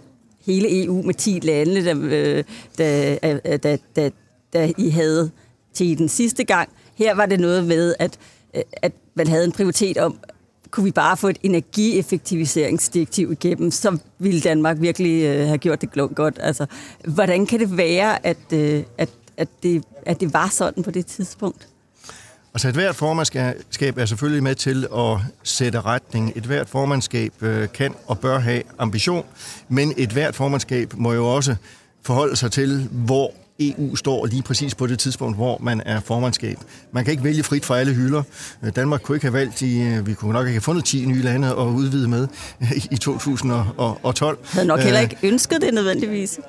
hele 0.45 0.83
EU 0.83 1.01
med 1.01 1.13
10 1.13 1.39
lande, 1.43 1.85
da, 1.85 1.93
øh, 1.93 2.43
da, 2.77 3.17
øh, 3.23 3.59
da, 3.63 3.77
da, 3.95 4.09
da 4.53 4.71
I 4.77 4.89
havde 4.89 5.31
til 5.73 5.97
den 5.97 6.09
sidste 6.09 6.43
gang. 6.43 6.69
Her 6.95 7.15
var 7.15 7.25
det 7.25 7.39
noget 7.39 7.65
med, 7.65 7.95
at, 7.99 8.17
øh, 8.55 8.61
at 8.71 8.91
man 9.15 9.27
havde 9.27 9.45
en 9.45 9.51
prioritet 9.51 9.97
om, 9.97 10.19
kunne 10.71 10.83
vi 10.83 10.91
bare 10.91 11.17
få 11.17 11.27
et 11.27 11.37
energieffektiviseringsdirektiv 11.43 13.31
igennem, 13.31 13.71
så 13.71 13.97
ville 14.19 14.41
Danmark 14.41 14.81
virkelig 14.81 15.23
øh, 15.23 15.47
have 15.47 15.57
gjort 15.57 15.81
det 15.81 16.15
godt. 16.15 16.39
Altså, 16.41 16.65
hvordan 17.07 17.45
kan 17.45 17.59
det 17.59 17.77
være, 17.77 18.25
at, 18.25 18.53
øh, 18.53 18.83
at, 18.97 19.09
at, 19.39 19.47
det, 19.63 19.83
at 20.05 20.19
det 20.19 20.33
var 20.33 20.49
sådan 20.49 20.83
på 20.83 20.91
det 20.91 21.05
tidspunkt? 21.05 21.67
Altså 22.53 22.67
et 22.67 22.73
hvert 22.73 22.95
formandskab 22.95 23.97
er 23.97 24.05
selvfølgelig 24.05 24.43
med 24.43 24.55
til 24.55 24.87
at 24.97 25.17
sætte 25.43 25.81
retning. 25.81 26.33
Et 26.35 26.43
hvert 26.43 26.69
formandskab 26.69 27.33
øh, 27.43 27.67
kan 27.73 27.95
og 28.07 28.19
bør 28.19 28.39
have 28.39 28.63
ambition, 28.77 29.25
men 29.69 29.93
et 29.97 30.09
hvert 30.09 30.35
formandskab 30.35 30.93
må 30.97 31.13
jo 31.13 31.35
også 31.35 31.55
forholde 32.03 32.35
sig 32.35 32.51
til, 32.51 32.89
hvor 32.91 33.33
EU 33.59 33.95
står 33.95 34.25
lige 34.25 34.41
præcis 34.41 34.75
på 34.75 34.87
det 34.87 34.99
tidspunkt, 34.99 35.37
hvor 35.37 35.57
man 35.61 35.81
er 35.85 35.99
formandskab. 35.99 36.57
Man 36.91 37.03
kan 37.03 37.11
ikke 37.11 37.23
vælge 37.23 37.43
frit 37.43 37.65
fra 37.65 37.79
alle 37.79 37.93
hylder. 37.93 38.23
Øh, 38.63 38.75
Danmark 38.75 39.01
kunne 39.01 39.15
ikke 39.15 39.25
have 39.25 39.33
valgt, 39.33 39.61
i, 39.61 39.81
øh, 39.81 40.07
vi 40.07 40.13
kunne 40.13 40.33
nok 40.33 40.47
ikke 40.47 40.53
have 40.53 40.61
fundet 40.61 40.85
10 40.85 41.05
nye 41.05 41.21
lande 41.21 41.47
at 41.47 41.65
udvide 41.65 42.07
med 42.07 42.27
i 42.91 42.97
2012. 42.97 44.37
Havde 44.43 44.67
nok 44.67 44.79
heller 44.79 44.99
ikke 44.99 45.17
ønsket 45.23 45.61
det 45.61 45.73
nødvendigvis. 45.73 46.39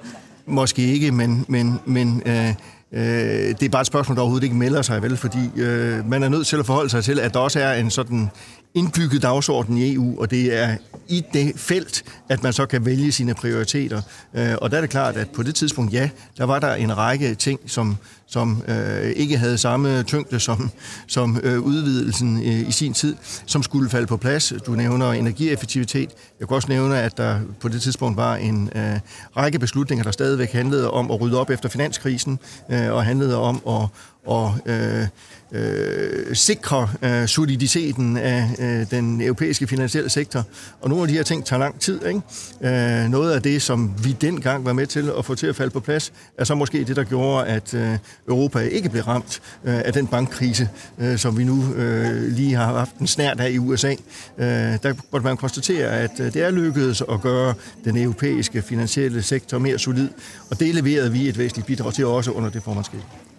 Måske 0.47 0.83
ikke, 0.83 1.13
men, 1.13 1.45
men, 1.49 1.81
men 1.87 2.23
øh, 2.27 2.55
Øh, 2.93 3.03
det 3.03 3.63
er 3.63 3.69
bare 3.69 3.81
et 3.81 3.87
spørgsmål, 3.87 4.17
der 4.17 4.23
overhovedet 4.23 4.45
ikke 4.45 4.57
melder 4.57 4.83
sig, 4.83 5.03
vel? 5.03 5.17
Fordi 5.17 5.51
øh, 5.57 6.09
man 6.09 6.23
er 6.23 6.29
nødt 6.29 6.47
til 6.47 6.57
at 6.57 6.67
forholde 6.67 6.91
sig 6.91 7.05
til, 7.05 7.21
at 7.21 7.35
der 7.35 7.41
også 7.41 7.61
er 7.61 7.75
en 7.75 7.91
sådan 7.91 8.31
indbygget 8.75 9.23
dagsorden 9.23 9.79
i 9.79 9.95
EU, 9.95 10.21
og 10.21 10.31
det 10.31 10.59
er 10.59 10.77
i 11.09 11.25
det 11.33 11.53
felt, 11.57 12.05
at 12.29 12.43
man 12.43 12.53
så 12.53 12.67
kan 12.67 12.87
vælge 12.87 13.13
sine 13.13 13.35
prioriteter. 13.35 14.03
Øh, 14.35 14.55
og 14.63 14.71
der 14.71 14.77
er 14.77 14.81
det 14.81 14.91
klart, 14.91 15.17
at 15.17 15.31
på 15.31 15.43
det 15.43 15.55
tidspunkt, 15.55 15.93
ja, 15.93 16.11
der 16.39 16.45
var 16.45 16.59
der 16.59 16.75
en 16.75 16.97
række 16.97 17.35
ting, 17.35 17.61
som, 17.67 17.97
som 18.27 18.63
øh, 18.69 19.11
ikke 19.11 19.39
havde 19.39 19.59
samme 19.59 20.03
tyngde 20.03 20.41
som, 20.41 20.71
som 21.07 21.41
øh, 21.43 21.61
udvidelsen 21.61 22.37
øh, 22.37 22.69
i 22.69 22.73
sin 22.73 22.93
tid, 22.93 23.17
som 23.47 23.63
skulle 23.63 23.91
falde 23.91 24.07
på 24.07 24.17
plads. 24.17 24.53
Du 24.67 24.73
nævner 24.73 25.13
energieffektivitet. 25.13 26.11
Jeg 26.41 26.49
kan 26.49 26.55
også 26.55 26.69
nævne, 26.69 26.99
at 26.99 27.17
der 27.17 27.41
på 27.61 27.69
det 27.69 27.83
tidspunkt 27.83 28.17
var 28.17 28.37
en 28.37 28.71
øh, 28.75 28.99
række 29.37 29.59
beslutninger, 29.59 30.05
der 30.05 30.11
stadigvæk 30.11 30.53
handlede 30.53 30.91
om 30.91 31.11
at 31.11 31.21
rydde 31.21 31.41
op 31.41 31.51
efter 31.51 31.69
finanskrisen, 31.69 32.39
øh, 32.71 32.93
og 32.93 33.05
handlede 33.05 33.37
om 33.37 33.63
at 33.69 33.89
og 34.27 34.55
øh, 34.67 35.07
øh, 35.53 36.37
sikre 36.37 36.89
øh, 37.03 37.29
soliditeten 37.29 38.17
af 38.17 38.49
øh, 38.59 38.91
den 38.91 39.21
europæiske 39.21 39.67
finansielle 39.67 40.11
sektor. 40.11 40.45
Og 40.81 40.89
nogle 40.89 41.03
af 41.03 41.09
de 41.09 41.15
her 41.15 41.23
ting 41.23 41.45
tager 41.45 41.61
lang 41.61 41.81
tid. 41.81 42.07
Ikke? 42.07 42.21
Øh, 42.61 43.11
noget 43.11 43.33
af 43.33 43.43
det, 43.43 43.63
som 43.63 43.95
vi 44.05 44.13
dengang 44.13 44.65
var 44.65 44.73
med 44.73 44.87
til 44.87 45.11
at 45.19 45.25
få 45.25 45.35
til 45.35 45.47
at 45.47 45.57
falde 45.57 45.71
på 45.71 45.81
plads, 45.81 46.13
er 46.39 46.45
så 46.45 46.55
måske 46.55 46.85
det, 46.85 46.97
der 46.97 47.05
gjorde, 47.05 47.47
at 47.47 47.75
øh, 47.75 47.99
Europa 48.29 48.59
ikke 48.59 48.89
blev 48.89 49.03
ramt 49.03 49.41
øh, 49.65 49.79
af 49.85 49.93
den 49.93 50.07
bankkrise, 50.07 50.69
øh, 50.99 51.19
som 51.19 51.39
vi 51.39 51.45
nu 51.45 51.75
øh, 51.75 52.33
lige 52.33 52.55
har 52.55 52.79
haft 52.79 52.99
en 52.99 53.07
snært 53.07 53.41
af 53.41 53.51
i 53.51 53.59
USA. 53.59 53.91
Øh, 54.39 54.47
der 54.83 54.95
måtte 55.13 55.27
man 55.27 55.37
konstatere, 55.37 55.89
at 55.89 56.21
øh, 56.21 56.33
det 56.33 56.43
er 56.43 56.51
lykkedes 56.51 57.03
at 57.13 57.21
gøre 57.21 57.55
den 57.85 57.97
europæiske 57.97 58.63
finansielle 58.63 59.23
sektor 59.23 59.59
mere 59.59 59.79
solid, 59.79 60.09
og 60.51 60.61
det 60.61 60.75
leverede 60.75 61.13
vi 61.13 61.29
et 61.29 61.39
væsentligt 61.39 61.67
bidrag 61.67 61.95
til 61.95 62.07
også 62.07 62.31
under 62.31 62.51
det 62.51 62.63
formandskab. 62.63 63.30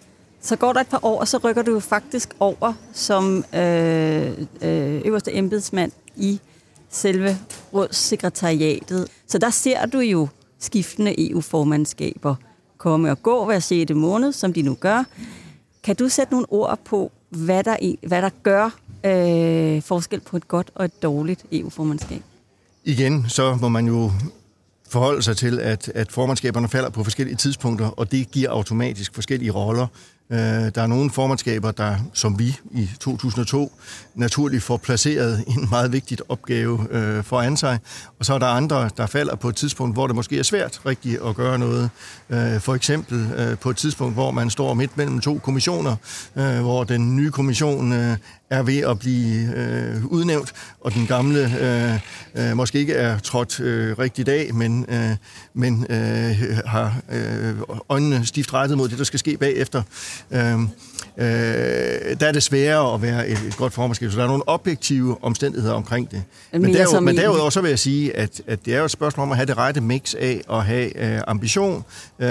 Så 0.42 0.56
går 0.56 0.72
der 0.72 0.80
et 0.80 0.88
par 0.88 1.04
år, 1.04 1.20
og 1.20 1.28
så 1.28 1.38
rykker 1.38 1.62
du 1.62 1.80
faktisk 1.80 2.34
over 2.40 2.72
som 2.92 3.44
øh, 3.54 4.32
øh, 4.62 5.02
øverste 5.04 5.36
embedsmand 5.36 5.92
i 6.16 6.40
selve 6.90 7.38
rådssekretariatet. 7.74 9.08
Så 9.26 9.38
der 9.38 9.50
ser 9.50 9.86
du 9.86 9.98
jo 9.98 10.28
skiftende 10.58 11.30
EU-formandskaber 11.30 12.34
komme 12.82 13.10
og 13.10 13.22
gå 13.22 13.44
hver 13.44 13.58
6. 13.58 13.90
måned, 13.94 14.32
som 14.32 14.52
de 14.52 14.62
nu 14.62 14.74
gør. 14.74 15.04
Kan 15.84 15.96
du 15.96 16.08
sætte 16.08 16.32
nogle 16.32 16.46
ord 16.48 16.78
på, 16.84 17.12
hvad 17.30 17.64
der, 17.64 17.76
e, 17.82 17.96
hvad 18.06 18.22
der 18.22 18.30
gør 18.42 18.64
øh, 19.04 19.82
forskel 19.82 20.20
på 20.20 20.36
et 20.36 20.48
godt 20.48 20.70
og 20.74 20.84
et 20.84 21.02
dårligt 21.02 21.44
EU-formandskab? 21.52 22.22
Igen, 22.84 23.24
så 23.28 23.54
må 23.60 23.68
man 23.68 23.86
jo 23.86 24.12
forholde 24.88 25.22
sig 25.22 25.36
til, 25.36 25.60
at, 25.60 25.88
at 25.88 26.12
formandskaberne 26.12 26.68
falder 26.68 26.90
på 26.90 27.04
forskellige 27.04 27.36
tidspunkter, 27.36 27.86
og 27.86 28.12
det 28.12 28.30
giver 28.30 28.50
automatisk 28.50 29.14
forskellige 29.14 29.50
roller. 29.50 29.86
Øh, 30.32 30.38
der 30.74 30.82
er 30.82 30.86
nogle 30.86 31.10
formandskaber, 31.10 31.70
der 31.70 31.96
som 32.12 32.38
vi 32.38 32.56
i 32.70 32.90
2002 33.00 33.72
naturligt 34.14 34.62
får 34.62 34.76
placeret 34.76 35.44
en 35.46 35.68
meget 35.70 35.92
vigtig 35.92 36.18
opgave 36.28 36.86
øh, 36.90 37.24
foran 37.24 37.56
sig, 37.56 37.78
og 38.18 38.24
så 38.24 38.34
er 38.34 38.38
der 38.38 38.46
andre, 38.46 38.90
der 38.96 39.06
falder 39.06 39.36
på 39.36 39.48
et 39.48 39.56
tidspunkt, 39.56 39.96
hvor 39.96 40.06
det 40.06 40.16
måske 40.16 40.38
er 40.38 40.42
svært 40.42 40.80
rigtigt 40.86 41.20
at 41.26 41.36
gøre 41.36 41.58
noget. 41.58 41.90
Øh, 42.30 42.60
for 42.60 42.74
eksempel 42.74 43.26
øh, 43.36 43.58
på 43.58 43.70
et 43.70 43.76
tidspunkt, 43.76 44.14
hvor 44.14 44.30
man 44.30 44.50
står 44.50 44.74
midt 44.74 44.96
mellem 44.96 45.20
to 45.20 45.38
kommissioner, 45.38 45.96
øh, 46.36 46.60
hvor 46.60 46.84
den 46.84 47.16
nye 47.16 47.30
kommission 47.30 47.92
øh, 47.92 48.16
er 48.52 48.62
ved 48.62 48.78
at 48.78 48.98
blive 48.98 49.56
øh, 49.56 50.04
udnævnt, 50.04 50.52
og 50.80 50.94
den 50.94 51.06
gamle 51.06 51.40
øh, 51.60 52.48
øh, 52.50 52.56
måske 52.56 52.78
ikke 52.78 52.94
er 52.94 53.18
trådt 53.18 53.60
øh, 53.60 53.98
rigtigt 53.98 54.28
af, 54.28 54.54
men, 54.54 54.86
øh, 54.88 55.16
men 55.54 55.86
øh, 55.90 56.58
har 56.66 56.96
øh, 57.12 57.54
øjnene 57.88 58.26
stift 58.26 58.54
rettet 58.54 58.78
mod 58.78 58.88
det, 58.88 58.98
der 58.98 59.04
skal 59.04 59.18
ske 59.18 59.36
bagefter. 59.36 59.82
Øh, 60.30 60.60
øh, 60.62 60.66
der 62.20 62.26
er 62.26 62.32
det 62.32 62.42
sværere 62.42 62.94
at 62.94 63.02
være 63.02 63.28
et, 63.28 63.38
et 63.38 63.56
godt 63.56 63.72
formandskab, 63.72 64.10
så 64.10 64.16
der 64.16 64.22
er 64.22 64.28
nogle 64.28 64.48
objektive 64.48 65.24
omstændigheder 65.24 65.74
omkring 65.74 66.10
det. 66.10 66.22
Men, 66.52 66.74
derudover, 66.74 67.00
men 67.00 67.16
derudover 67.16 67.50
så 67.50 67.60
vil 67.60 67.68
jeg 67.68 67.78
sige, 67.78 68.16
at, 68.16 68.42
at 68.46 68.64
det 68.64 68.74
er 68.74 68.78
jo 68.78 68.84
et 68.84 68.90
spørgsmål 68.90 69.24
om 69.24 69.30
at 69.30 69.36
have 69.36 69.46
det 69.46 69.56
rette 69.56 69.80
mix 69.80 70.14
af 70.14 70.42
at 70.50 70.64
have 70.64 71.14
øh, 71.14 71.20
ambition, 71.26 71.84
øh, 72.18 72.28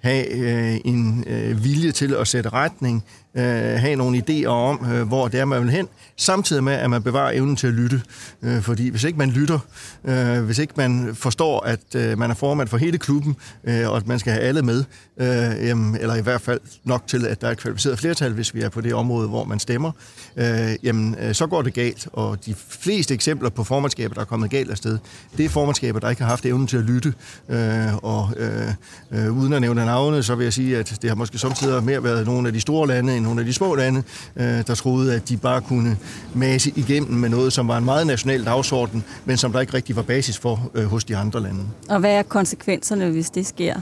have 0.00 0.26
øh, 0.26 0.80
en 0.84 1.24
øh, 1.26 1.64
vilje 1.64 1.92
til 1.92 2.14
at 2.14 2.28
sætte 2.28 2.50
retning, 2.50 3.04
øh, 3.34 3.44
have 3.80 3.96
nogle 3.96 4.22
idéer 4.28 4.46
om, 4.46 4.86
øh, 4.92 5.08
hvor 5.08 5.28
det 5.28 5.40
er, 5.40 5.44
man 5.44 5.62
vil 5.62 5.70
hen, 5.70 5.88
samtidig 6.16 6.64
med, 6.64 6.72
at 6.72 6.90
man 6.90 7.02
bevarer 7.02 7.32
evnen 7.32 7.56
til 7.56 7.66
at 7.66 7.72
lytte. 7.72 8.02
Øh, 8.42 8.62
fordi 8.62 8.88
hvis 8.88 9.04
ikke 9.04 9.18
man 9.18 9.30
lytter, 9.30 9.58
øh, 10.04 10.44
hvis 10.44 10.58
ikke 10.58 10.72
man 10.76 11.10
forstår, 11.14 11.60
at 11.60 11.94
øh, 11.96 12.18
man 12.18 12.30
er 12.30 12.34
formand 12.34 12.68
for 12.68 12.76
hele 12.76 12.98
klubben, 12.98 13.36
øh, 13.64 13.90
og 13.90 13.96
at 13.96 14.06
man 14.06 14.18
skal 14.18 14.32
have 14.32 14.42
alle 14.42 14.62
med, 14.62 14.84
øh, 15.20 15.66
jamen, 15.66 15.96
eller 16.00 16.14
i 16.14 16.22
hvert 16.22 16.40
fald 16.40 16.60
nok 16.84 17.06
til, 17.06 17.26
at 17.26 17.40
der 17.40 17.46
er 17.46 17.52
et 17.52 17.58
kvalificeret 17.58 17.98
flertal, 17.98 18.32
hvis 18.32 18.54
vi 18.54 18.60
er 18.60 18.68
på 18.68 18.80
det 18.80 18.94
område, 18.94 19.28
hvor 19.28 19.44
man 19.44 19.58
stemmer, 19.58 19.92
øh, 20.36 20.70
jamen, 20.82 21.16
øh, 21.20 21.34
så 21.34 21.46
går 21.46 21.62
det 21.62 21.74
galt. 21.74 22.08
Og 22.12 22.46
de 22.46 22.54
fleste 22.68 23.14
eksempler 23.14 23.50
på 23.50 23.64
formandskaber, 23.64 24.14
der 24.14 24.20
er 24.20 24.24
kommet 24.24 24.50
galt 24.50 24.70
afsted, 24.70 24.98
det 25.36 25.44
er 25.44 25.48
formandskaber, 25.48 26.00
der 26.00 26.10
ikke 26.10 26.22
har 26.22 26.28
haft 26.28 26.46
evnen 26.46 26.66
til 26.66 26.76
at 26.76 26.84
lytte. 26.84 27.14
Øh, 27.48 27.96
og 28.02 28.30
øh, 28.36 28.68
øh, 29.10 29.38
uden 29.38 29.52
at 29.52 29.60
nævne 29.60 29.84
navne, 29.84 30.22
så 30.22 30.34
vil 30.34 30.44
jeg 30.44 30.52
sige, 30.52 30.78
at 30.78 30.98
det 31.02 31.10
har 31.10 31.14
måske 31.14 31.38
samtidig 31.38 31.84
mere 31.84 32.04
været 32.04 32.26
nogle 32.26 32.48
af 32.48 32.52
de 32.52 32.60
store 32.60 32.86
lande 32.86 33.19
end 33.20 33.26
nogle 33.26 33.40
af 33.40 33.46
de 33.46 33.52
små 33.52 33.74
lande, 33.74 34.02
øh, 34.36 34.66
der 34.66 34.74
troede, 34.74 35.14
at 35.14 35.28
de 35.28 35.36
bare 35.36 35.60
kunne 35.60 35.96
mase 36.34 36.72
igennem 36.76 37.18
med 37.18 37.28
noget, 37.28 37.52
som 37.52 37.68
var 37.68 37.78
en 37.78 37.84
meget 37.84 38.06
national 38.06 38.44
dagsorden, 38.44 39.04
men 39.24 39.36
som 39.36 39.52
der 39.52 39.60
ikke 39.60 39.74
rigtig 39.74 39.96
var 39.96 40.02
basis 40.02 40.38
for 40.38 40.70
øh, 40.74 40.84
hos 40.84 41.04
de 41.04 41.16
andre 41.16 41.40
lande. 41.40 41.60
Og 41.88 42.00
hvad 42.00 42.12
er 42.12 42.22
konsekvenserne, 42.22 43.10
hvis 43.10 43.30
det 43.30 43.46
sker? 43.46 43.80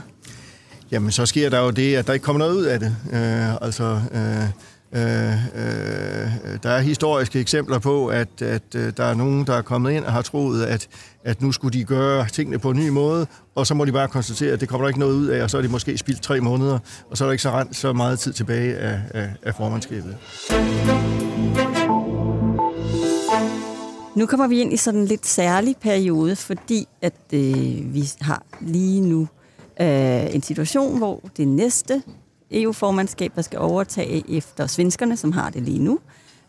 Jamen, 0.91 1.11
så 1.11 1.25
sker 1.25 1.49
der 1.49 1.59
jo 1.59 1.69
det, 1.69 1.95
at 1.95 2.07
der 2.07 2.13
ikke 2.13 2.23
kommer 2.23 2.39
noget 2.39 2.53
ud 2.53 2.63
af 2.63 2.79
det. 2.79 2.95
Øh, 3.13 3.55
altså... 3.61 4.01
Øh, 4.13 4.49
Øh, 4.93 5.33
øh, 5.55 6.29
der 6.63 6.69
er 6.69 6.79
historiske 6.79 7.39
eksempler 7.39 7.79
på, 7.79 8.07
at, 8.07 8.41
at 8.41 8.75
øh, 8.75 8.93
der 8.97 9.03
er 9.03 9.13
nogen, 9.13 9.47
der 9.47 9.53
er 9.53 9.61
kommet 9.61 9.91
ind 9.91 10.05
og 10.05 10.13
har 10.13 10.21
troet, 10.21 10.63
at, 10.63 10.87
at 11.23 11.41
nu 11.41 11.51
skulle 11.51 11.79
de 11.79 11.83
gøre 11.83 12.27
tingene 12.27 12.59
på 12.59 12.69
en 12.69 12.77
ny 12.77 12.89
måde, 12.89 13.27
og 13.55 13.67
så 13.67 13.73
må 13.73 13.85
de 13.85 13.91
bare 13.91 14.07
konstatere, 14.07 14.53
at 14.53 14.61
det 14.61 14.69
kommer 14.69 14.85
der 14.85 14.89
ikke 14.89 14.99
noget 14.99 15.15
ud 15.15 15.27
af, 15.27 15.43
og 15.43 15.49
så 15.49 15.57
er 15.57 15.61
de 15.61 15.67
måske 15.67 15.97
spildt 15.97 16.21
tre 16.21 16.41
måneder, 16.41 16.79
og 17.09 17.17
så 17.17 17.23
er 17.23 17.27
der 17.27 17.31
ikke 17.31 17.41
så, 17.41 17.51
rent, 17.51 17.75
så 17.75 17.93
meget 17.93 18.19
tid 18.19 18.33
tilbage 18.33 18.75
af, 18.75 18.99
af, 19.13 19.29
af 19.43 19.55
formandskabet. 19.55 20.17
Nu 24.15 24.25
kommer 24.25 24.47
vi 24.47 24.61
ind 24.61 24.73
i 24.73 24.77
sådan 24.77 24.99
en 24.99 25.05
lidt 25.05 25.25
særlig 25.25 25.75
periode, 25.81 26.35
fordi 26.35 26.87
at 27.01 27.13
øh, 27.33 27.93
vi 27.93 28.03
har 28.21 28.43
lige 28.61 29.01
nu 29.01 29.27
øh, 29.81 30.35
en 30.35 30.41
situation, 30.41 30.97
hvor 30.97 31.21
det 31.37 31.47
næste 31.47 32.03
EU-formandskab, 32.51 33.31
der 33.35 33.41
skal 33.41 33.59
overtage 33.59 34.23
efter 34.29 34.67
svenskerne, 34.67 35.17
som 35.17 35.31
har 35.31 35.49
det 35.49 35.63
lige 35.63 35.79
nu. 35.79 35.99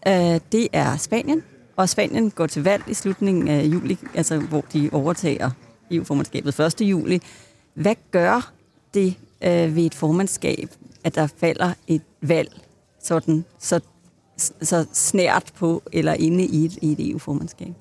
Øh, 0.09 0.41
det 0.53 0.69
er 0.73 0.97
Spanien, 0.97 1.43
og 1.81 1.89
Spanien 1.89 2.31
går 2.31 2.47
til 2.47 2.65
valg 2.65 2.85
i 2.87 2.95
slutningen 2.95 3.49
af 3.49 3.65
juli, 3.65 3.99
altså 4.15 4.39
hvor 4.39 4.65
de 4.73 4.91
overtager 4.93 5.51
EU-formandskabet 5.91 6.61
1. 6.61 6.81
juli. 6.81 7.23
Hvad 7.75 7.95
gør 8.11 8.53
det 8.95 9.15
øh, 9.43 9.77
ved 9.77 9.85
et 9.85 9.95
formandskab, 9.95 10.69
at 11.05 11.15
der 11.15 11.27
falder 11.41 11.73
et 11.87 12.03
valg 12.23 12.61
sådan, 13.05 13.45
så, 13.59 13.81
så 14.63 14.87
snært 14.93 15.53
på 15.59 15.83
eller 15.93 16.15
inde 16.15 16.45
i 16.45 16.65
et, 16.65 16.79
i 16.83 16.93
et 16.93 17.11
EU-formandskab? 17.11 17.73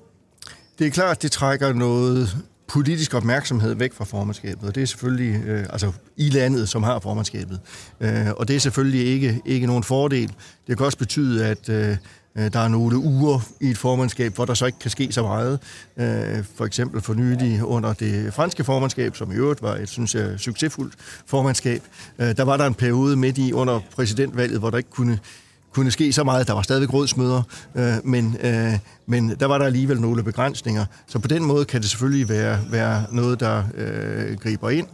Det 0.78 0.86
er 0.86 0.90
klart, 0.90 1.22
det 1.22 1.32
trækker 1.32 1.72
noget 1.72 2.36
politisk 2.68 3.14
opmærksomhed 3.14 3.74
væk 3.74 3.92
fra 3.92 4.04
formandskabet, 4.04 4.68
og 4.68 4.74
det 4.74 4.82
er 4.82 4.86
selvfølgelig 4.86 5.44
øh, 5.46 5.66
altså 5.70 5.92
i 6.16 6.28
landet, 6.28 6.68
som 6.68 6.82
har 6.82 7.00
formandskabet. 7.00 7.60
Øh, 8.00 8.26
og 8.36 8.48
det 8.48 8.56
er 8.56 8.60
selvfølgelig 8.60 9.06
ikke, 9.06 9.40
ikke 9.44 9.66
nogen 9.66 9.84
fordel. 9.84 10.32
Det 10.66 10.76
kan 10.76 10.86
også 10.86 10.98
betyde, 10.98 11.46
at 11.46 11.68
øh, 11.68 11.96
Øh, 12.36 12.52
der 12.52 12.60
er 12.60 12.68
nogle 12.68 12.98
uger 12.98 13.40
i 13.60 13.70
et 13.70 13.78
formandskab, 13.78 14.34
hvor 14.34 14.44
der 14.44 14.54
så 14.54 14.66
ikke 14.66 14.78
kan 14.78 14.90
ske 14.90 15.12
så 15.12 15.22
meget. 15.22 15.58
Øh, 15.96 16.44
for 16.54 16.64
eksempel 16.64 17.00
for 17.00 17.14
nylig 17.14 17.64
under 17.64 17.92
det 17.92 18.34
franske 18.34 18.64
formandskab, 18.64 19.16
som 19.16 19.32
i 19.32 19.34
øvrigt 19.34 19.62
var 19.62 19.74
et, 19.74 19.88
synes 19.88 20.14
jeg, 20.14 20.40
succesfuldt 20.40 20.94
formandskab. 21.26 21.82
Øh, 22.18 22.36
der 22.36 22.42
var 22.42 22.56
der 22.56 22.66
en 22.66 22.74
periode 22.74 23.16
midt 23.16 23.38
i 23.38 23.52
under 23.52 23.80
præsidentvalget, 23.94 24.58
hvor 24.58 24.70
der 24.70 24.78
ikke 24.78 24.90
kunne 24.90 25.18
kunne 25.72 25.90
ske 25.90 26.12
så 26.12 26.24
meget. 26.24 26.46
Der 26.46 26.52
var 26.52 26.62
stadigvæk 26.62 26.92
rådsmøder, 26.92 27.42
øh, 27.74 27.94
men, 28.04 28.36
øh, 28.40 28.78
men 29.06 29.30
der 29.40 29.46
var 29.46 29.58
der 29.58 29.66
alligevel 29.66 30.00
nogle 30.00 30.22
begrænsninger. 30.22 30.84
Så 31.06 31.18
på 31.18 31.28
den 31.28 31.44
måde 31.44 31.64
kan 31.64 31.80
det 31.80 31.90
selvfølgelig 31.90 32.28
være, 32.28 32.58
være 32.70 33.04
noget, 33.12 33.40
der 33.40 33.64
øh, 33.74 34.38
griber 34.38 34.70
ind. 34.70 34.86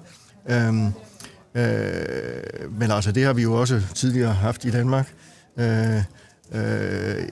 Øhm, 0.50 0.86
øh, 1.54 2.72
men 2.78 2.90
altså, 2.90 3.12
det 3.12 3.24
har 3.24 3.32
vi 3.32 3.42
jo 3.42 3.54
også 3.60 3.82
tidligere 3.94 4.32
haft 4.32 4.64
i 4.64 4.70
Danmark. 4.70 5.12
Øh, 5.58 6.02
Øh, 6.54 6.60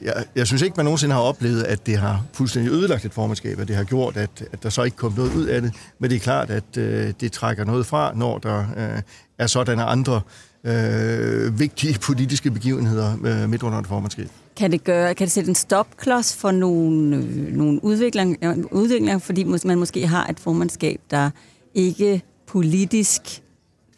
jeg, 0.03 0.25
jeg 0.37 0.47
synes 0.47 0.63
ikke, 0.63 0.75
man 0.77 0.85
nogensinde 0.85 1.15
har 1.15 1.23
oplevet, 1.23 1.63
at 1.63 1.87
det 1.87 1.97
har 1.97 2.25
fuldstændig 2.33 2.73
ødelagt 2.73 3.05
et 3.05 3.13
formandskab, 3.13 3.61
at 3.61 3.69
det 3.69 3.77
har 3.77 3.85
gjort, 3.85 4.17
at, 4.17 4.45
at 4.53 4.63
der 4.63 4.71
så 4.71 4.83
ikke 4.83 4.97
kom 4.97 5.13
noget 5.17 5.35
ud 5.35 5.47
af 5.47 5.63
det. 5.63 5.73
Men 5.99 6.11
det 6.11 6.17
er 6.17 6.21
klart, 6.21 6.51
at 6.51 6.77
øh, 6.77 7.13
det 7.21 7.33
trækker 7.33 7.65
noget 7.65 7.87
fra, 7.87 8.13
når 8.15 8.39
der 8.39 8.59
øh, 8.77 9.03
er 9.39 9.47
sådanne 9.47 9.85
andre 9.85 10.21
øh, 10.65 11.59
vigtige 11.59 11.99
politiske 11.99 12.51
begivenheder 12.51 13.17
øh, 13.25 13.51
midt 13.51 13.63
under 13.63 13.79
et 13.79 13.87
formandskab. 13.87 14.29
Kan 14.57 14.73
det, 14.73 14.85
gøre, 14.85 15.15
kan 15.15 15.25
det 15.25 15.33
sætte 15.33 15.49
en 15.49 15.55
stopklods 15.55 16.37
for 16.37 16.51
nogle, 16.51 17.17
øh, 17.17 17.57
nogle 17.57 17.85
udvikling, 17.85 18.37
øh, 18.43 18.57
udviklinger, 18.71 19.19
fordi 19.19 19.45
man 19.45 19.79
måske 19.79 20.07
har 20.07 20.27
et 20.27 20.41
formandskab, 20.41 21.01
der 21.11 21.31
ikke 21.75 22.23
politisk 22.47 23.43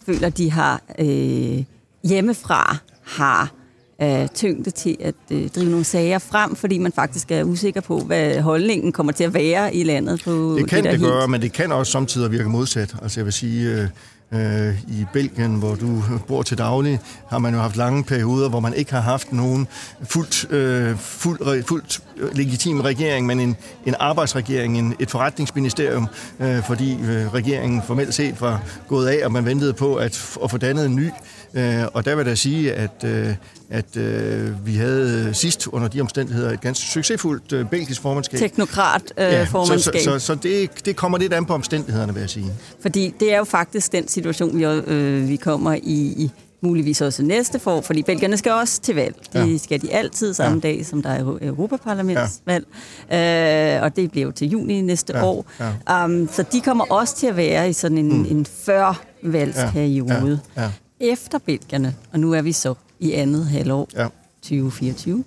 føler, 0.06 0.28
de 0.28 0.50
har 0.50 0.82
øh, 0.98 1.64
hjemmefra 2.04 2.76
har 3.04 3.55
øh, 4.02 4.28
tyngde 4.34 4.70
til 4.70 4.96
at 5.00 5.14
øh, 5.30 5.48
drive 5.48 5.70
nogle 5.70 5.84
sager 5.84 6.18
frem, 6.18 6.56
fordi 6.56 6.78
man 6.78 6.92
faktisk 6.92 7.30
er 7.30 7.44
usikker 7.44 7.80
på, 7.80 7.98
hvad 7.98 8.40
holdningen 8.40 8.92
kommer 8.92 9.12
til 9.12 9.24
at 9.24 9.34
være 9.34 9.74
i 9.74 9.84
landet. 9.84 10.22
På 10.24 10.56
det 10.58 10.68
kan 10.68 10.84
det, 10.84 10.92
det 10.92 11.00
gøre, 11.00 11.28
men 11.28 11.42
det 11.42 11.52
kan 11.52 11.72
også 11.72 11.92
samtidig 11.92 12.30
virke 12.30 12.48
modsat. 12.48 12.94
Altså 13.02 13.20
jeg 13.20 13.24
vil 13.24 13.32
sige, 13.32 13.70
øh, 13.70 13.88
Øh, 14.34 14.74
I 14.88 15.04
Belgien, 15.12 15.54
hvor 15.54 15.74
du 15.74 16.02
bor 16.26 16.42
til 16.42 16.58
daglig, 16.58 17.00
har 17.30 17.38
man 17.38 17.54
jo 17.54 17.60
haft 17.60 17.76
lange 17.76 18.04
perioder, 18.04 18.48
hvor 18.48 18.60
man 18.60 18.74
ikke 18.74 18.92
har 18.92 19.00
haft 19.00 19.32
nogen 19.32 19.68
fuldt, 20.02 20.52
øh, 20.52 20.96
fuldt, 20.98 21.66
fuldt 21.66 22.00
legitim 22.36 22.80
regering, 22.80 23.26
men 23.26 23.40
en, 23.40 23.56
en 23.86 23.94
arbejdsregering, 24.00 24.78
en, 24.78 24.94
et 24.98 25.10
forretningsministerium, 25.10 26.06
øh, 26.40 26.62
fordi 26.62 26.92
øh, 26.92 27.34
regeringen 27.34 27.82
formelt 27.82 28.14
set 28.14 28.40
var 28.40 28.62
gået 28.88 29.06
af, 29.06 29.24
og 29.24 29.32
man 29.32 29.44
ventede 29.44 29.72
på 29.72 29.94
at, 29.94 30.36
at 30.44 30.50
få 30.50 30.58
dannet 30.58 30.86
en 30.86 30.96
ny. 30.96 31.10
Øh, 31.54 31.84
og 31.92 32.04
der 32.04 32.14
vil 32.14 32.26
jeg 32.26 32.38
sige, 32.38 32.74
at, 32.74 33.04
øh, 33.04 33.34
at 33.70 33.96
øh, 33.96 34.66
vi 34.66 34.74
havde 34.74 35.34
sidst 35.34 35.66
under 35.66 35.88
de 35.88 36.00
omstændigheder 36.00 36.50
et 36.50 36.60
ganske 36.60 36.86
succesfuldt 36.86 37.52
øh, 37.52 37.70
belgisk 37.70 38.00
formandskab. 38.00 38.40
Teknokrat-formandskab. 38.40 39.94
Øh, 39.94 40.06
ja, 40.06 40.10
så 40.10 40.18
så, 40.18 40.26
så 40.26 40.34
det, 40.34 40.70
det 40.86 40.96
kommer 40.96 41.18
lidt 41.18 41.32
an 41.32 41.44
på 41.44 41.54
omstændighederne, 41.54 42.14
vil 42.14 42.20
jeg 42.20 42.30
sige. 42.30 42.52
Fordi 42.80 43.14
det 43.20 43.32
er 43.32 43.38
jo 43.38 43.44
faktisk 43.44 43.92
den 43.92 44.08
situation, 44.08 44.58
vi, 44.58 44.64
øh, 44.64 45.28
vi 45.28 45.36
kommer 45.36 45.72
i, 45.72 46.14
i 46.16 46.30
muligvis 46.60 47.00
også 47.00 47.22
næste 47.22 47.58
for, 47.58 47.80
fordi 47.80 48.02
belgierne 48.02 48.36
skal 48.36 48.52
også 48.52 48.80
til 48.80 48.94
valg. 48.94 49.16
Det 49.32 49.52
ja. 49.52 49.58
skal 49.58 49.82
de 49.82 49.92
altid 49.92 50.34
samme 50.34 50.60
ja. 50.64 50.68
dag, 50.68 50.86
som 50.86 51.02
der 51.02 51.10
er 51.10 51.20
Europaparlamentsvalg. 51.42 52.66
Ja. 53.10 53.76
Øh, 53.76 53.82
og 53.82 53.96
det 53.96 54.10
bliver 54.10 54.26
jo 54.26 54.32
til 54.32 54.48
juni 54.48 54.80
næste 54.80 55.12
ja. 55.16 55.24
år. 55.24 55.46
Ja. 55.88 56.04
Um, 56.04 56.28
så 56.32 56.44
de 56.52 56.60
kommer 56.60 56.84
også 56.84 57.16
til 57.16 57.26
at 57.26 57.36
være 57.36 57.70
i 57.70 57.72
sådan 57.72 57.98
en, 57.98 58.18
mm. 58.18 58.26
en 58.30 58.46
før-valgsperiode. 58.46 60.40
Ja. 60.56 60.62
Ja. 60.62 60.70
Efter 61.00 61.38
belgierne, 61.38 61.94
og 62.12 62.20
nu 62.20 62.32
er 62.32 62.42
vi 62.42 62.52
så 62.52 62.74
i 63.00 63.12
andet 63.12 63.46
halvår 63.46 63.88
ja. 63.94 64.08
2024, 64.42 65.24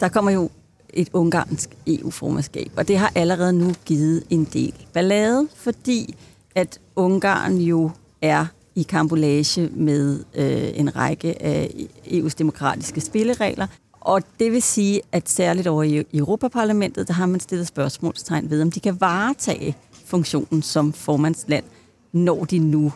der 0.00 0.08
kommer 0.08 0.30
jo 0.30 0.50
et 0.88 1.08
ungarsk 1.12 1.70
EU-formandskab, 1.86 2.72
og 2.76 2.88
det 2.88 2.98
har 2.98 3.12
allerede 3.14 3.52
nu 3.52 3.74
givet 3.84 4.22
en 4.30 4.44
del 4.44 4.74
ballade, 4.92 5.48
fordi 5.56 6.14
at 6.54 6.80
Ungarn 6.96 7.56
jo 7.56 7.90
er 8.22 8.46
i 8.74 8.82
kambolage 8.82 9.70
med 9.74 10.24
øh, 10.34 10.80
en 10.80 10.96
række 10.96 11.42
af 11.42 11.88
EU's 12.06 12.34
demokratiske 12.38 13.00
spilleregler. 13.00 13.66
Og 14.00 14.22
det 14.40 14.52
vil 14.52 14.62
sige, 14.62 15.00
at 15.12 15.28
særligt 15.28 15.66
over 15.66 15.82
i 15.82 16.06
Europaparlamentet, 16.14 17.08
der 17.08 17.14
har 17.14 17.26
man 17.26 17.40
stillet 17.40 17.66
spørgsmålstegn 17.66 18.50
ved, 18.50 18.62
om 18.62 18.70
de 18.70 18.80
kan 18.80 19.00
varetage 19.00 19.76
funktionen 20.04 20.62
som 20.62 20.92
formandsland, 20.92 21.64
når 22.12 22.44
de 22.44 22.58
nu 22.58 22.92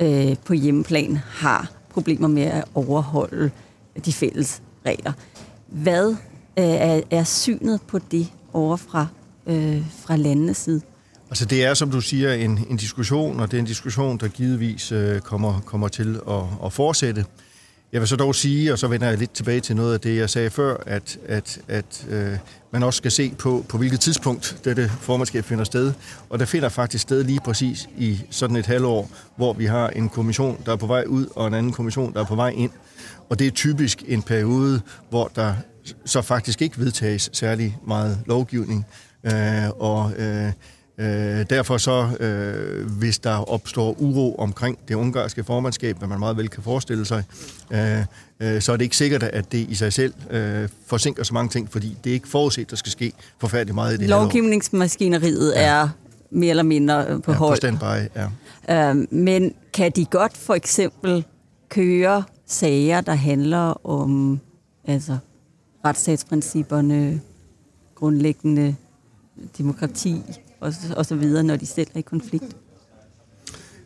øh, 0.00 0.36
på 0.44 0.52
hjemmeplan 0.52 1.16
har 1.16 1.70
problemer 1.90 2.28
med 2.28 2.42
at 2.42 2.64
overholde 2.74 3.50
de 4.04 4.12
fælles 4.12 4.62
regler. 4.86 5.12
Hvad 5.66 6.10
øh, 6.58 6.64
er, 6.64 7.00
er 7.10 7.24
synet 7.24 7.80
på 7.86 7.98
det 7.98 8.26
over 8.52 8.76
fra, 8.76 9.06
øh, 9.46 9.82
fra 10.00 10.16
landenes 10.16 10.56
side? 10.56 10.80
Altså 11.30 11.44
det 11.44 11.64
er, 11.64 11.74
som 11.74 11.90
du 11.90 12.00
siger, 12.00 12.32
en, 12.32 12.66
en 12.70 12.76
diskussion, 12.76 13.40
og 13.40 13.50
det 13.50 13.56
er 13.56 13.60
en 13.60 13.66
diskussion, 13.66 14.18
der 14.18 14.28
givetvis 14.28 14.92
øh, 14.92 15.20
kommer, 15.20 15.60
kommer 15.60 15.88
til 15.88 16.20
at, 16.28 16.42
at 16.64 16.72
fortsætte. 16.72 17.24
Jeg 17.92 18.00
vil 18.00 18.08
så 18.08 18.16
dog 18.16 18.34
sige, 18.34 18.72
og 18.72 18.78
så 18.78 18.88
vender 18.88 19.08
jeg 19.08 19.18
lidt 19.18 19.30
tilbage 19.30 19.60
til 19.60 19.76
noget 19.76 19.94
af 19.94 20.00
det, 20.00 20.16
jeg 20.16 20.30
sagde 20.30 20.50
før, 20.50 20.76
at, 20.86 21.18
at, 21.26 21.60
at 21.68 22.06
øh, 22.08 22.38
man 22.70 22.82
også 22.82 22.96
skal 22.96 23.10
se 23.10 23.34
på, 23.38 23.64
på 23.68 23.78
hvilket 23.78 24.00
tidspunkt 24.00 24.56
dette 24.64 24.88
formandskab 25.00 25.44
finder 25.44 25.64
sted. 25.64 25.92
Og 26.30 26.38
der 26.38 26.44
finder 26.44 26.68
faktisk 26.68 27.02
sted 27.02 27.24
lige 27.24 27.40
præcis 27.44 27.88
i 27.98 28.20
sådan 28.30 28.56
et 28.56 28.66
halvår, 28.66 29.10
hvor 29.36 29.52
vi 29.52 29.64
har 29.66 29.88
en 29.88 30.08
kommission, 30.08 30.58
der 30.66 30.72
er 30.72 30.76
på 30.76 30.86
vej 30.86 31.04
ud, 31.06 31.26
og 31.36 31.46
en 31.46 31.54
anden 31.54 31.72
kommission, 31.72 32.12
der 32.14 32.20
er 32.20 32.24
på 32.24 32.34
vej 32.34 32.48
ind. 32.48 32.70
Og 33.28 33.38
det 33.38 33.46
er 33.46 33.50
typisk 33.50 34.04
en 34.06 34.22
periode, 34.22 34.80
hvor 35.10 35.30
der 35.36 35.54
så 36.04 36.22
faktisk 36.22 36.62
ikke 36.62 36.78
vedtages 36.78 37.30
særlig 37.32 37.78
meget 37.86 38.18
lovgivning. 38.26 38.86
Øh, 39.24 39.68
og 39.78 40.12
øh, 40.18 40.52
Øh, 41.00 41.46
derfor 41.50 41.78
så, 41.78 42.08
øh, 42.20 42.90
hvis 42.90 43.18
der 43.18 43.50
opstår 43.50 43.94
uro 43.98 44.34
omkring 44.34 44.78
det 44.88 44.94
ungarske 44.94 45.44
formandskab, 45.44 45.98
hvad 45.98 46.08
man 46.08 46.18
meget 46.18 46.36
vel 46.36 46.48
kan 46.48 46.62
forestille 46.62 47.04
sig, 47.04 47.24
øh, 47.70 47.98
øh, 48.40 48.60
så 48.60 48.72
er 48.72 48.76
det 48.76 48.84
ikke 48.84 48.96
sikkert, 48.96 49.22
at 49.22 49.52
det 49.52 49.58
i 49.58 49.74
sig 49.74 49.92
selv 49.92 50.14
øh, 50.30 50.68
forsinker 50.86 51.24
så 51.24 51.34
mange 51.34 51.48
ting, 51.48 51.72
fordi 51.72 51.96
det 52.04 52.10
er 52.10 52.14
ikke 52.14 52.28
forudset, 52.28 52.70
der 52.70 52.76
skal 52.76 52.92
ske 52.92 53.12
forfærdeligt 53.38 53.74
meget 53.74 53.94
i 53.94 53.96
det 53.96 54.08
Lovgivningsmaskineriet 54.08 55.52
ja. 55.56 55.62
er 55.62 55.88
mere 56.30 56.50
eller 56.50 56.62
mindre 56.62 57.20
på 57.24 57.32
ja, 57.32 57.38
hold. 57.38 57.52
På 57.52 57.56
standby, 57.56 58.10
ja. 58.68 58.90
Øh, 58.90 59.06
men 59.10 59.54
kan 59.74 59.92
de 59.96 60.04
godt 60.04 60.36
for 60.36 60.54
eksempel 60.54 61.24
køre 61.68 62.22
sager, 62.46 63.00
der 63.00 63.14
handler 63.14 63.86
om 63.86 64.40
altså, 64.84 65.18
retsstatsprincipperne, 65.84 67.20
grundlæggende 67.94 68.74
demokrati, 69.58 70.22
og, 70.60 70.72
og 70.96 71.06
så 71.06 71.14
videre, 71.14 71.42
når 71.42 71.56
de 71.56 71.66
selv 71.66 71.88
er 71.94 71.98
i 71.98 72.02
konflikt? 72.02 72.56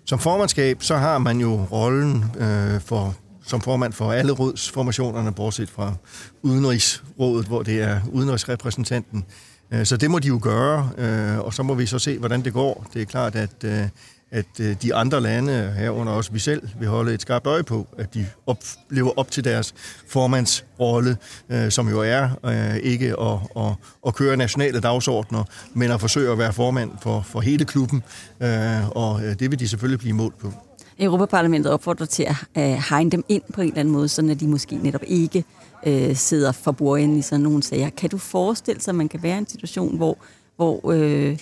Som 0.04 0.18
formandskab, 0.18 0.82
så 0.82 0.96
har 0.96 1.18
man 1.18 1.40
jo 1.40 1.66
rollen 1.72 2.24
øh, 2.38 2.80
for 2.80 3.16
som 3.46 3.60
formand 3.60 3.92
for 3.92 4.12
alle 4.12 4.32
rådsformationerne, 4.32 5.32
bortset 5.32 5.70
fra 5.70 5.94
Udenrigsrådet, 6.42 7.46
hvor 7.46 7.62
det 7.62 7.82
er 7.82 8.00
udenrigsrepræsentanten. 8.12 9.24
Øh, 9.70 9.86
så 9.86 9.96
det 9.96 10.10
må 10.10 10.18
de 10.18 10.28
jo 10.28 10.38
gøre, 10.42 10.90
øh, 10.98 11.38
og 11.38 11.54
så 11.54 11.62
må 11.62 11.74
vi 11.74 11.86
så 11.86 11.98
se, 11.98 12.18
hvordan 12.18 12.44
det 12.44 12.52
går. 12.52 12.86
Det 12.94 13.02
er 13.02 13.06
klart, 13.06 13.34
at 13.34 13.64
øh, 13.64 13.88
at 14.32 14.60
øh, 14.60 14.76
de 14.82 14.94
andre 14.94 15.20
lande, 15.20 15.74
herunder 15.78 16.12
også 16.12 16.32
vi 16.32 16.38
selv, 16.38 16.68
vil 16.78 16.88
holde 16.88 17.14
et 17.14 17.22
skarpt 17.22 17.46
øje 17.46 17.62
på, 17.62 17.86
at 17.98 18.14
de 18.14 18.26
op, 18.46 18.58
lever 18.90 19.10
op 19.16 19.30
til 19.30 19.44
deres 19.44 19.74
formandsrolle, 20.08 21.16
øh, 21.48 21.70
som 21.70 21.88
jo 21.88 22.00
er 22.00 22.28
øh, 22.44 22.76
ikke 22.76 23.20
at, 23.20 23.38
at, 23.56 23.72
at 24.06 24.14
køre 24.14 24.36
nationale 24.36 24.80
dagsordner, 24.80 25.44
men 25.74 25.90
at 25.90 26.00
forsøge 26.00 26.32
at 26.32 26.38
være 26.38 26.52
formand 26.52 26.90
for, 27.02 27.20
for 27.20 27.40
hele 27.40 27.64
klubben, 27.64 28.02
øh, 28.40 28.88
og 28.90 29.24
øh, 29.24 29.38
det 29.38 29.50
vil 29.50 29.58
de 29.58 29.68
selvfølgelig 29.68 29.98
blive 29.98 30.14
målt 30.14 30.38
på. 30.38 30.52
Europaparlamentet 30.98 31.72
opfordrer 31.72 32.06
til 32.06 32.22
at 32.22 32.36
øh, 32.58 32.82
hegne 32.88 33.10
dem 33.10 33.24
ind 33.28 33.42
på 33.54 33.60
en 33.60 33.68
eller 33.68 33.80
anden 33.80 33.94
måde, 33.94 34.08
så 34.08 34.28
at 34.30 34.40
de 34.40 34.48
måske 34.48 34.76
netop 34.76 35.02
ikke 35.06 35.44
øh, 35.86 36.16
sidder 36.16 36.52
for 36.52 36.72
bordenden 36.72 37.18
i 37.18 37.22
sådan 37.22 37.42
nogle 37.42 37.62
sager. 37.62 37.90
Kan 37.90 38.10
du 38.10 38.18
forestille 38.18 38.80
sig, 38.80 38.92
at 38.92 38.96
man 38.96 39.08
kan 39.08 39.22
være 39.22 39.34
i 39.34 39.38
en 39.38 39.48
situation, 39.48 39.96
hvor, 39.96 40.18
hvor 40.56 40.92
øh, 40.92 41.38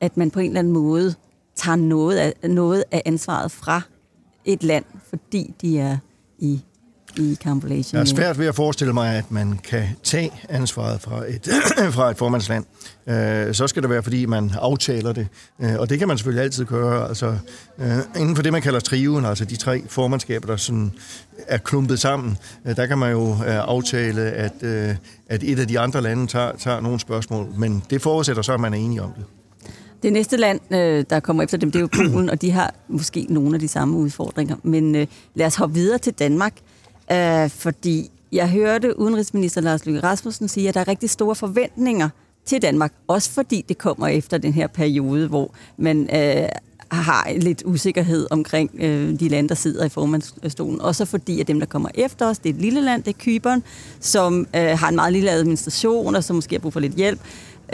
at 0.00 0.16
man 0.16 0.30
på 0.30 0.40
en 0.40 0.46
eller 0.46 0.58
anden 0.58 0.72
måde 0.72 1.14
tager 1.56 1.76
noget 1.76 2.16
af, 2.16 2.50
noget 2.50 2.84
af 2.90 3.02
ansvaret 3.04 3.52
fra 3.52 3.80
et 4.44 4.62
land, 4.62 4.84
fordi 5.10 5.54
de 5.60 5.78
er 5.78 5.98
i 6.38 6.60
i 7.18 7.38
kampolation. 7.40 7.96
Jeg 7.96 8.00
er 8.00 8.04
svært 8.16 8.38
ved 8.38 8.46
at 8.46 8.54
forestille 8.54 8.92
mig, 8.92 9.14
at 9.16 9.30
man 9.30 9.58
kan 9.64 9.84
tage 10.02 10.32
ansvaret 10.48 11.00
fra 11.00 11.24
et, 11.28 11.48
fra 11.96 12.10
et 12.10 12.18
formandsland. 12.18 12.64
Øh, 13.06 13.54
så 13.54 13.66
skal 13.66 13.82
det 13.82 13.90
være, 13.90 14.02
fordi 14.02 14.26
man 14.26 14.50
aftaler 14.60 15.12
det. 15.12 15.26
Øh, 15.60 15.74
og 15.78 15.90
det 15.90 15.98
kan 15.98 16.08
man 16.08 16.18
selvfølgelig 16.18 16.44
altid 16.44 16.64
gøre. 16.64 17.08
Altså, 17.08 17.38
øh, 17.78 17.98
inden 18.16 18.36
for 18.36 18.42
det, 18.42 18.52
man 18.52 18.62
kalder 18.62 18.80
triven, 18.80 19.24
altså 19.24 19.44
de 19.44 19.56
tre 19.56 19.82
formandskaber, 19.88 20.46
der 20.46 20.56
sådan 20.56 20.92
er 21.46 21.58
klumpet 21.58 22.00
sammen, 22.00 22.38
øh, 22.66 22.76
der 22.76 22.86
kan 22.86 22.98
man 22.98 23.12
jo 23.12 23.30
øh, 23.30 23.38
aftale, 23.46 24.22
at, 24.22 24.62
øh, 24.62 24.94
at 25.28 25.42
et 25.42 25.58
af 25.58 25.68
de 25.68 25.78
andre 25.78 26.02
lande 26.02 26.26
tager, 26.26 26.52
tager 26.56 26.80
nogle 26.80 27.00
spørgsmål. 27.00 27.48
Men 27.56 27.82
det 27.90 28.02
forudsætter 28.02 28.42
så, 28.42 28.52
at 28.54 28.60
man 28.60 28.74
er 28.74 28.78
enige 28.78 29.02
om 29.02 29.12
det. 29.12 29.24
Det 30.04 30.12
næste 30.12 30.36
land, 30.36 30.60
øh, 30.70 31.04
der 31.10 31.20
kommer 31.20 31.42
efter 31.42 31.58
dem, 31.58 31.70
det 31.70 31.78
er 31.78 31.80
jo 31.80 31.88
Polen, 31.92 32.30
og 32.30 32.42
de 32.42 32.50
har 32.50 32.74
måske 32.88 33.26
nogle 33.28 33.54
af 33.54 33.60
de 33.60 33.68
samme 33.68 33.96
udfordringer. 33.96 34.56
Men 34.62 34.94
øh, 34.94 35.06
lad 35.34 35.46
os 35.46 35.54
hoppe 35.54 35.74
videre 35.74 35.98
til 35.98 36.12
Danmark. 36.12 36.54
Øh, 37.12 37.50
fordi 37.50 38.10
jeg 38.32 38.50
hørte 38.50 38.98
udenrigsminister 38.98 39.60
Lars 39.60 39.86
Løkke 39.86 40.00
Rasmussen 40.00 40.48
sige, 40.48 40.68
at 40.68 40.74
der 40.74 40.80
er 40.80 40.88
rigtig 40.88 41.10
store 41.10 41.34
forventninger 41.34 42.08
til 42.44 42.62
Danmark, 42.62 42.92
også 43.08 43.30
fordi 43.30 43.64
det 43.68 43.78
kommer 43.78 44.08
efter 44.08 44.38
den 44.38 44.52
her 44.52 44.66
periode, 44.66 45.28
hvor 45.28 45.54
man 45.76 46.08
øh, 46.14 46.48
har 46.90 47.32
lidt 47.36 47.62
usikkerhed 47.66 48.26
omkring 48.30 48.70
øh, 48.74 49.20
de 49.20 49.28
lande, 49.28 49.48
der 49.48 49.54
sidder 49.54 49.84
i 49.84 49.88
formandsstolen. 49.88 50.80
Også 50.80 51.04
fordi, 51.04 51.40
at 51.40 51.48
dem, 51.48 51.58
der 51.60 51.66
kommer 51.66 51.88
efter 51.94 52.26
os, 52.26 52.38
det 52.38 52.50
er 52.50 52.54
et 52.54 52.60
lille 52.60 52.80
land, 52.80 53.02
det 53.02 53.14
er 53.14 53.18
Kyberen, 53.18 53.62
som 54.00 54.46
øh, 54.56 54.78
har 54.78 54.88
en 54.88 54.96
meget 54.96 55.12
lille 55.12 55.30
administration, 55.30 56.16
og 56.16 56.24
som 56.24 56.36
måske 56.36 56.54
har 56.54 56.60
brug 56.60 56.72
for 56.72 56.80
lidt 56.80 56.94
hjælp. 56.94 57.20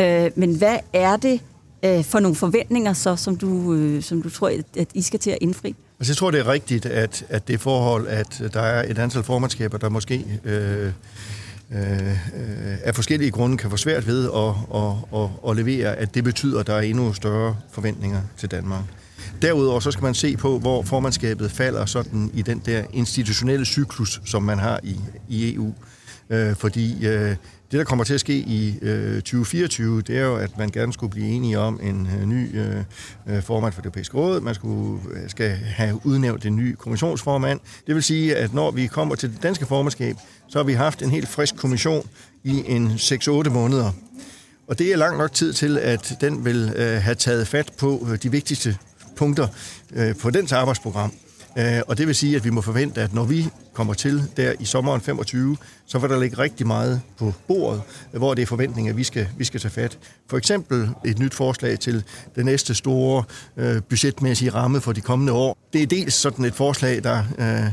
Øh, 0.01 0.31
men 0.35 0.55
hvad 0.55 0.77
er 0.93 1.17
det 1.17 1.41
øh, 1.83 2.05
for 2.05 2.21
nogle 2.21 2.37
forventninger 2.37 2.93
så, 2.93 3.17
som 3.17 3.37
du, 3.37 3.75
øh, 3.75 4.03
som 4.03 4.23
du 4.23 4.31
tror, 4.31 4.49
at, 4.49 4.65
at 4.77 4.89
I 4.95 5.03
skal 5.03 5.21
til 5.21 5.31
at 5.31 5.39
indfri? 5.41 5.75
Altså, 6.01 6.13
jeg 6.13 6.17
tror, 6.17 6.31
det 6.31 6.41
er 6.41 6.49
rigtigt, 6.49 6.87
at, 6.87 7.25
at 7.29 7.49
det 7.49 7.61
forhold, 7.61 8.07
at 8.09 8.43
der 8.53 8.61
er 8.61 8.91
et 8.91 8.99
antal 8.99 9.23
formandskaber, 9.23 9.79
der 9.79 9.89
måske 9.89 10.41
øh, 10.45 10.93
øh, 11.73 12.11
øh, 12.11 12.17
af 12.85 12.95
forskellige 12.95 13.31
grunde 13.31 13.57
kan 13.57 13.71
få 13.71 13.77
svært 13.77 14.07
ved 14.07 14.25
at, 14.25 14.55
at, 14.75 15.21
at, 15.21 15.51
at 15.51 15.57
levere, 15.57 15.97
at 15.97 16.15
det 16.15 16.25
betyder, 16.25 16.61
at 16.61 16.67
der 16.67 16.75
er 16.75 16.81
endnu 16.81 17.13
større 17.13 17.57
forventninger 17.71 18.21
til 18.37 18.51
Danmark. 18.51 18.85
Derudover 19.43 19.81
så 19.81 19.91
skal 19.91 20.03
man 20.03 20.15
se 20.15 20.37
på, 20.37 20.59
hvor 20.59 20.83
formandskabet 20.83 21.51
falder 21.51 21.87
sådan 21.87 22.31
i 22.35 22.43
den 22.43 22.63
der 22.67 22.85
institutionelle 22.93 23.67
cyklus, 23.67 24.21
som 24.25 24.43
man 24.43 24.59
har 24.59 24.81
i, 24.83 24.97
i 25.29 25.55
EU. 25.55 25.67
Øh, 25.67 25.75
Øh, 26.31 26.57
fordi 26.57 27.07
øh, 27.07 27.37
det, 27.71 27.79
der 27.79 27.85
kommer 27.85 28.05
til 28.05 28.15
at 28.15 28.21
ske 28.21 28.35
i 28.35 28.79
øh, 28.83 29.15
2024, 29.15 30.03
det 30.03 30.19
er 30.19 30.23
jo, 30.23 30.37
at 30.37 30.59
man 30.59 30.69
gerne 30.69 30.93
skulle 30.93 31.11
blive 31.11 31.29
enige 31.29 31.59
om 31.59 31.81
en 31.83 32.09
øh, 32.21 32.27
ny 32.27 32.59
øh, 32.59 32.77
øh 33.27 33.43
formand 33.43 33.73
for 33.73 33.81
det 33.81 33.87
europæiske 33.87 34.17
råd. 34.17 34.41
Man 34.41 34.55
skulle, 34.55 35.03
øh, 35.13 35.31
skal 35.31 35.51
have 35.51 36.01
udnævnt 36.05 36.47
en 36.47 36.57
ny 36.57 36.75
kommissionsformand. 36.75 37.61
Det 37.87 37.95
vil 37.95 38.03
sige, 38.03 38.37
at 38.37 38.55
når 38.55 38.71
vi 38.71 38.87
kommer 38.87 39.15
til 39.15 39.33
det 39.33 39.43
danske 39.43 39.67
formandskab, 39.67 40.17
så 40.49 40.59
har 40.59 40.65
vi 40.65 40.73
haft 40.73 41.03
en 41.03 41.11
helt 41.11 41.29
frisk 41.29 41.57
kommission 41.57 42.09
i 42.45 42.65
en 42.67 42.91
6-8 42.91 43.49
måneder. 43.49 43.93
Og 44.67 44.79
det 44.79 44.93
er 44.93 44.97
lang 44.97 45.19
nok 45.19 45.33
tid 45.33 45.53
til, 45.53 45.79
at 45.79 46.17
den 46.21 46.45
vil 46.45 46.73
øh, 46.77 47.03
have 47.03 47.15
taget 47.15 47.49
fat 47.49 47.73
på 47.79 48.09
øh, 48.11 48.19
de 48.23 48.31
vigtigste 48.31 48.77
punkter 49.17 49.49
øh, 49.93 50.17
på 50.17 50.31
dens 50.31 50.53
arbejdsprogram. 50.53 51.13
Øh, 51.59 51.81
og 51.87 51.99
det 51.99 52.07
vil 52.07 52.15
sige, 52.15 52.37
at 52.37 52.45
vi 52.45 52.51
må 52.51 52.61
forvente, 52.61 53.03
at 53.03 53.15
når 53.15 53.25
vi 53.25 53.49
kommer 53.73 53.95
til 53.95 54.23
der 54.37 54.53
i 54.61 54.65
sommeren 54.65 55.01
25, 55.01 55.57
så 55.87 55.99
vil 55.99 56.11
der 56.11 56.21
ligge 56.21 56.39
rigtig 56.39 56.67
meget 56.67 57.01
på 57.19 57.33
bordet, 57.49 57.83
hvor 58.13 58.35
det 58.35 58.43
er 58.43 58.47
forventninger, 58.47 58.93
at 58.93 58.97
vi 58.97 59.05
skal, 59.05 59.29
vi 59.37 59.45
skal 59.45 59.61
tage 59.61 59.73
fat. 59.73 59.99
For 60.31 60.37
eksempel 60.37 60.91
et 61.05 61.19
nyt 61.19 61.35
forslag 61.35 61.79
til 61.79 62.05
den 62.37 62.45
næste 62.47 62.75
store 62.75 63.25
øh, 63.57 63.83
budgetmæssige 63.83 64.51
ramme 64.51 64.81
for 64.81 64.93
de 64.93 65.01
kommende 65.01 65.33
år. 65.33 65.57
Det 65.73 65.83
er 65.83 65.87
dels 65.87 66.15
sådan 66.15 66.45
et 66.45 66.55
forslag, 66.55 67.03
der 67.05 67.23
øh, 67.39 67.65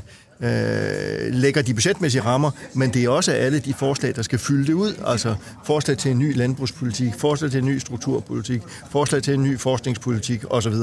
øh, 0.41 1.33
lægger 1.33 1.61
de 1.61 1.73
budgetmæssige 1.73 2.21
rammer, 2.21 2.51
men 2.73 2.93
det 2.93 3.03
er 3.03 3.09
også 3.09 3.31
alle 3.31 3.59
de 3.59 3.73
forslag, 3.73 4.15
der 4.15 4.21
skal 4.21 4.39
fylde 4.39 4.67
det 4.67 4.73
ud. 4.73 4.93
Altså 5.05 5.35
forslag 5.65 5.97
til 5.97 6.11
en 6.11 6.19
ny 6.19 6.37
landbrugspolitik, 6.37 7.13
forslag 7.17 7.51
til 7.51 7.57
en 7.57 7.65
ny 7.65 7.77
strukturpolitik, 7.77 8.61
forslag 8.91 9.23
til 9.23 9.33
en 9.33 9.43
ny 9.43 9.59
forskningspolitik 9.59 10.43
osv. 10.49 10.73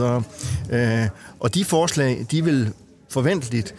Øh, 0.71 1.09
og 1.41 1.55
de 1.55 1.65
forslag, 1.65 2.27
de 2.31 2.45
vil 2.45 2.73
forventeligt 3.15 3.75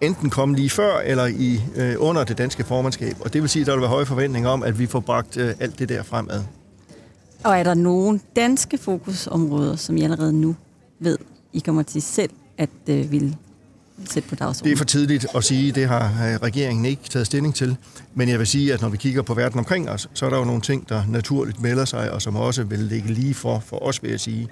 enten 0.00 0.30
komme 0.30 0.56
lige 0.56 0.70
før 0.70 0.98
eller 0.98 1.26
i 1.26 1.60
øh, 1.76 1.94
under 1.98 2.24
det 2.24 2.38
danske 2.38 2.64
formandskab. 2.64 3.16
Og 3.20 3.32
det 3.32 3.40
vil 3.42 3.50
sige, 3.50 3.60
at 3.60 3.66
der 3.66 3.72
vil 3.72 3.80
være 3.80 3.90
høje 3.90 4.06
forventninger 4.06 4.50
om, 4.50 4.62
at 4.62 4.78
vi 4.78 4.86
får 4.86 5.00
bragt 5.00 5.36
øh, 5.36 5.54
alt 5.60 5.78
det 5.78 5.88
der 5.88 6.02
fremad. 6.02 6.42
Og 7.44 7.58
er 7.58 7.62
der 7.62 7.74
nogle 7.74 8.20
danske 8.36 8.78
fokusområder, 8.78 9.76
som 9.76 9.96
I 9.96 10.02
allerede 10.02 10.32
nu 10.32 10.56
ved, 10.98 11.18
I 11.52 11.58
kommer 11.58 11.82
til 11.82 12.02
selv 12.02 12.30
at 12.58 12.70
øh, 12.88 13.12
ville 13.12 13.36
sætte 14.10 14.28
på 14.28 14.34
dagsordenen? 14.34 14.64
Det 14.64 14.72
er 14.72 14.76
for 14.76 14.84
tidligt 14.84 15.26
at 15.34 15.44
sige, 15.44 15.72
det 15.72 15.88
har 15.88 16.04
øh, 16.04 16.36
regeringen 16.36 16.84
ikke 16.84 17.02
taget 17.10 17.26
stilling 17.26 17.54
til. 17.54 17.76
Men 18.14 18.28
jeg 18.28 18.38
vil 18.38 18.46
sige, 18.46 18.74
at 18.74 18.82
når 18.82 18.88
vi 18.88 18.96
kigger 18.96 19.22
på 19.22 19.34
verden 19.34 19.58
omkring 19.58 19.90
os, 19.90 20.08
så 20.14 20.26
er 20.26 20.30
der 20.30 20.38
jo 20.38 20.44
nogle 20.44 20.60
ting, 20.60 20.88
der 20.88 21.02
naturligt 21.08 21.60
melder 21.60 21.84
sig, 21.84 22.10
og 22.10 22.22
som 22.22 22.36
også 22.36 22.64
vil 22.64 22.78
ligge 22.78 23.12
lige 23.12 23.34
for, 23.34 23.62
for 23.66 23.82
os, 23.82 24.02
vil 24.02 24.10
jeg 24.10 24.20
sige. 24.20 24.48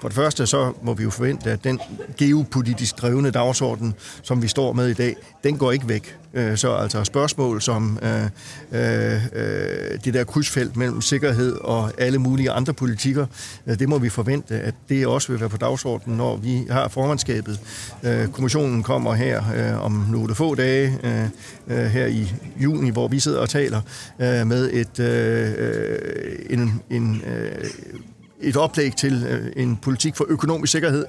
For 0.00 0.08
det 0.08 0.14
første 0.14 0.46
så 0.46 0.72
må 0.82 0.94
vi 0.94 1.02
jo 1.02 1.10
forvente, 1.10 1.50
at 1.50 1.64
den 1.64 1.80
geopolitisk 2.16 3.02
drevne 3.02 3.30
dagsorden, 3.30 3.94
som 4.22 4.42
vi 4.42 4.48
står 4.48 4.72
med 4.72 4.88
i 4.88 4.94
dag, 4.94 5.16
den 5.44 5.58
går 5.58 5.72
ikke 5.72 5.88
væk. 5.88 6.16
Øh, 6.34 6.56
så 6.56 6.74
altså 6.74 7.04
spørgsmål 7.04 7.62
som 7.62 7.98
øh, 8.02 8.24
øh, 8.72 9.20
øh, 9.32 9.98
det 10.04 10.14
der 10.14 10.24
krydsfelt 10.24 10.76
mellem 10.76 11.00
sikkerhed 11.00 11.56
og 11.60 11.92
alle 11.98 12.18
mulige 12.18 12.50
andre 12.50 12.72
politikker, 12.74 13.26
det 13.66 13.88
må 13.88 13.98
vi 13.98 14.08
forvente, 14.08 14.60
at 14.60 14.74
det 14.88 15.06
også 15.06 15.32
vil 15.32 15.40
være 15.40 15.48
på 15.48 15.56
dagsordenen, 15.56 16.18
når 16.18 16.36
vi 16.36 16.66
har 16.70 16.88
formandskabet. 16.88 17.60
Øh, 18.02 18.28
kommissionen 18.28 18.82
kommer 18.90 19.14
her 19.14 19.42
øh, 19.56 19.84
om 19.84 19.92
nogle 19.92 20.34
få 20.34 20.54
dage, 20.54 20.98
øh, 21.02 21.24
øh, 21.68 21.86
her 21.86 22.06
i 22.06 22.32
juni, 22.56 22.90
hvor 22.90 23.08
vi 23.08 23.20
sidder 23.20 23.40
og 23.40 23.48
taler 23.48 23.80
øh, 24.18 24.46
med 24.46 24.70
et, 24.72 25.00
øh, 25.00 25.52
øh, 25.58 26.38
en, 26.50 26.82
en 26.90 27.22
øh, 27.26 27.70
et 28.40 28.56
oplæg 28.56 28.96
til 28.96 29.26
øh, 29.30 29.52
en 29.56 29.76
politik 29.76 30.16
for 30.16 30.26
økonomisk 30.28 30.72
sikkerhed, 30.72 31.04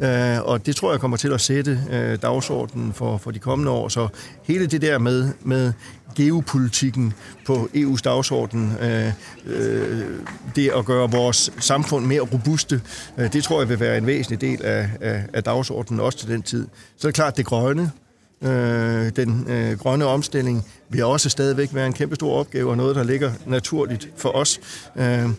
øh, 0.00 0.42
og 0.42 0.66
det 0.66 0.76
tror 0.76 0.90
jeg 0.90 1.00
kommer 1.00 1.16
til 1.16 1.32
at 1.32 1.40
sætte 1.40 1.80
øh, 1.90 2.18
dagsordenen 2.22 2.92
for, 2.92 3.16
for 3.18 3.30
de 3.30 3.38
kommende 3.38 3.72
år. 3.72 3.88
Så 3.88 4.08
hele 4.42 4.66
det 4.66 4.82
der 4.82 4.98
med, 4.98 5.28
med 5.42 5.72
geopolitikken 6.14 7.12
på 7.46 7.68
EU's 7.74 8.00
dagsorden, 8.04 8.76
øh, 8.80 9.12
øh, 9.46 10.04
det 10.56 10.70
at 10.76 10.84
gøre 10.84 11.10
vores 11.10 11.52
samfund 11.58 12.06
mere 12.06 12.20
robuste, 12.20 12.80
øh, 13.18 13.32
det 13.32 13.44
tror 13.44 13.60
jeg 13.60 13.68
vil 13.68 13.80
være 13.80 13.98
en 13.98 14.06
væsentlig 14.06 14.40
del 14.40 14.62
af, 14.62 14.90
af, 15.00 15.24
af 15.32 15.44
dagsordenen 15.44 16.00
også 16.00 16.18
til 16.18 16.28
den 16.28 16.42
tid. 16.42 16.68
Så 16.96 17.08
er 17.08 17.10
det 17.10 17.14
klart, 17.14 17.36
det 17.36 17.46
grønne, 17.46 17.90
øh, 18.44 19.12
den 19.16 19.46
øh, 19.48 19.78
grønne 19.78 20.04
omstilling 20.04 20.64
vil 20.88 21.04
også 21.04 21.28
stadigvæk 21.28 21.74
være 21.74 21.86
en 21.86 21.92
kæmpe 21.92 22.14
stor 22.14 22.38
opgave, 22.38 22.70
og 22.70 22.76
noget, 22.76 22.96
der 22.96 23.04
ligger 23.04 23.32
naturligt 23.46 24.08
for 24.16 24.36
os. 24.36 24.60
Øh, 24.96 25.24
øh, 25.24 25.30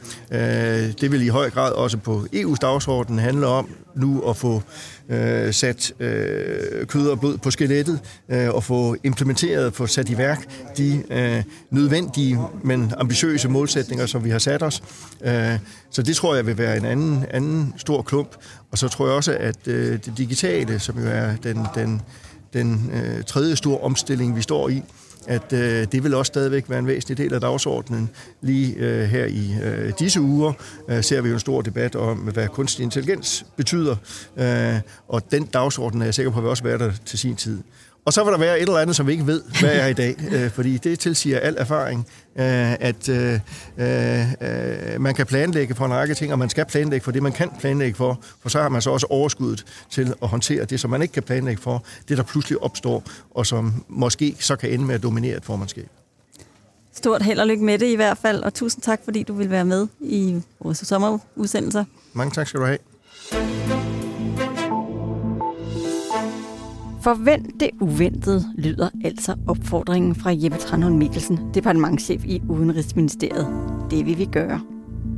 det 1.02 1.12
vil 1.12 1.22
i 1.22 1.28
høj 1.28 1.50
grad 1.50 1.72
også 1.72 1.98
på 1.98 2.26
EU's 2.36 2.56
dagsorden 2.62 3.20
handle 3.20 3.48
om 3.48 3.70
nu 3.96 4.22
at 4.30 4.38
få 4.38 4.62
øh, 5.10 5.54
sat 5.54 5.94
øh, 6.00 6.88
kød 6.88 7.10
og 7.10 7.20
blod 7.20 7.38
på 7.38 7.52
skelettet, 7.52 8.00
øh, 8.30 8.50
og 8.50 8.63
få 8.63 8.96
implementeret, 9.04 9.74
få 9.74 9.88
sat 9.88 10.10
i 10.10 10.18
værk 10.18 10.48
de 10.78 11.04
øh, 11.10 11.44
nødvendige, 11.70 12.39
men 12.63 12.94
ambitiøse 12.98 13.50
målsætninger, 13.50 14.06
som 14.06 14.24
vi 14.24 14.30
har 14.30 14.39
sat 14.39 14.63
os. 14.63 14.84
Øh, 15.24 15.60
så 15.89 16.02
det 16.02 16.15
tror 16.15 16.36
jeg 16.36 16.46
vil 16.46 16.58
være 16.58 16.78
en 16.78 16.86
anden, 16.86 17.26
anden 17.32 17.74
stor 17.78 18.02
klump. 18.02 18.36
Og 18.72 18.78
så 18.78 18.88
tror 18.88 19.08
jeg 19.08 19.15
også, 19.15 19.38
at 19.39 19.68
øh, 19.68 20.00
det 20.06 20.13
digitale, 20.18 20.80
som 20.80 21.00
jo 21.00 21.06
er 21.08 21.36
den, 21.44 21.68
den 21.76 22.02
den 22.56 22.91
øh, 22.94 23.24
tredje 23.24 23.56
store 23.56 23.80
omstilling, 23.80 24.36
vi 24.36 24.41
står 24.41 24.70
i, 24.70 24.84
at 25.28 25.54
øh, 25.54 25.88
det 25.91 26.04
vil 26.04 26.13
også 26.13 26.30
stadigvæk 26.30 26.70
være 26.70 26.80
en 26.80 26.88
væsentlig 26.88 27.18
del 27.18 27.34
af 27.34 27.41
dagsordenen. 27.41 28.10
Lige 28.41 28.76
øh, 28.76 29.04
her 29.04 29.26
i 29.26 29.56
øh, 29.63 29.94
disse 30.00 30.22
uger 30.22 30.54
øh, 30.89 31.04
ser 31.04 31.22
vi 31.22 31.30
jo 31.30 31.34
en 31.34 31.39
stor 31.39 31.62
debat 31.62 31.96
om, 31.96 32.18
hvad 32.18 32.48
kunstig 32.48 32.84
intelligens 32.84 33.46
betyder, 33.56 33.96
øh, 34.38 34.80
og 35.08 35.32
den 35.32 35.46
dagsorden 35.46 36.02
er 36.02 36.06
jeg 36.06 36.13
sikker 36.13 36.32
på, 36.32 36.41
vil 36.41 36.50
også 36.50 36.63
være 36.63 36.78
der 36.78 36.91
til 37.06 37.20
sin 37.20 37.36
tid. 37.36 37.62
Og 38.06 38.13
så 38.13 38.24
vil 38.24 38.32
der 38.32 38.39
være 38.39 38.60
et 38.60 38.62
eller 38.62 38.78
andet, 38.78 38.96
som 38.96 39.08
vi 39.08 39.12
ikke 39.12 39.28
ved, 39.28 39.41
hvad 39.60 39.76
er 39.76 39.88
i 39.88 39.94
dag, 39.94 40.15
øh, 40.34 40.52
fordi 40.52 40.78
det 40.78 41.00
tilsiger 41.00 41.39
al 41.39 41.56
erfaring, 41.58 42.08
øh, 42.36 42.74
at 42.74 43.10
øh, 43.10 43.34
øh, 43.78 45.02
man 45.02 45.15
kan 45.15 45.26
planlægge 45.26 45.76
for 45.76 45.86
en 45.86 45.94
række 45.94 46.13
ting, 46.13 46.32
og 46.32 46.39
man 46.39 46.50
skal 46.50 46.65
planlægge 46.65 47.04
for 47.04 47.12
det, 47.12 47.24
man 47.24 47.32
kan 47.32 47.50
planlægge 47.60 47.96
for, 47.96 48.20
for 48.41 48.50
så 48.50 48.62
har 48.62 48.70
man 48.70 48.82
så 48.82 48.89
også 48.89 49.08
overskuddet 49.10 49.65
til 49.89 50.13
at 50.22 50.28
håndtere 50.28 50.65
det, 50.65 50.80
som 50.80 50.89
man 50.89 51.02
ikke 51.02 51.12
kan 51.12 51.24
planlægge 51.24 51.62
for, 51.62 51.86
det 52.08 52.18
der 52.18 52.24
pludselig 52.24 52.63
opstår, 52.63 53.04
og 53.32 53.46
som 53.46 53.86
måske 53.88 54.36
så 54.39 54.56
kan 54.56 54.70
ende 54.70 54.86
med 54.86 54.96
at 54.96 55.04
dominere 55.04 55.38
et 55.38 55.46
formandskab. 55.46 55.88
Stort 56.94 57.22
held 57.22 57.39
og 57.39 57.48
lykke 57.48 57.63
med 57.63 57.80
det 57.80 57.88
i 57.88 57.96
hvert 57.96 58.18
fald, 58.18 58.44
og 58.44 58.54
tusind 58.54 58.84
tak, 58.84 59.00
fordi 59.04 59.24
du 59.24 59.34
vil 59.34 59.50
være 59.50 59.65
med 59.65 59.88
i 60.00 60.41
vores 60.60 60.78
sommerudsendelser. 60.78 61.86
Mange 62.13 62.32
tak 62.32 62.48
skal 62.48 62.60
du 62.60 62.65
have. 62.65 63.75
Forvent 67.06 67.60
det 67.60 67.70
uventede, 67.82 68.44
lyder 68.58 68.89
altså 69.04 69.36
opfordringen 69.48 70.15
fra 70.15 70.32
Jeppe 70.34 70.58
Tranholm 70.58 70.96
Mikkelsen, 70.96 71.39
departementchef 71.54 72.26
i 72.26 72.41
Udenrigsministeriet. 72.50 73.48
Det 73.91 74.06
vil 74.06 74.18
vi 74.18 74.26
gøre. 74.26 74.62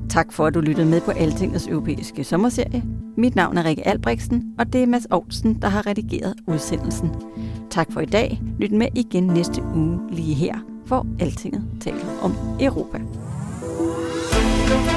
Tak 0.09 0.33
for, 0.33 0.45
at 0.45 0.53
du 0.53 0.59
lyttede 0.59 0.87
med 0.87 1.01
på 1.01 1.11
Altingets 1.11 1.67
europæiske 1.67 2.23
sommerserie. 2.23 2.83
Mit 3.17 3.35
navn 3.35 3.57
er 3.57 3.65
Rikke 3.65 3.87
Albrechtsen, 3.87 4.55
og 4.59 4.73
det 4.73 4.83
er 4.83 4.87
Mads 4.87 5.05
Aarhusen, 5.05 5.61
der 5.61 5.67
har 5.67 5.87
redigeret 5.87 6.33
udsendelsen. 6.47 7.11
Tak 7.69 7.91
for 7.91 8.01
i 8.01 8.05
dag. 8.05 8.41
Lyt 8.59 8.71
med 8.71 8.87
igen 8.95 9.23
næste 9.23 9.63
uge 9.75 9.99
lige 10.11 10.33
her, 10.33 10.55
hvor 10.85 11.07
Altinget 11.19 11.63
taler 11.81 12.05
om 12.21 12.33
Europa. 12.59 12.97
thank 14.67 14.91
you 14.91 14.96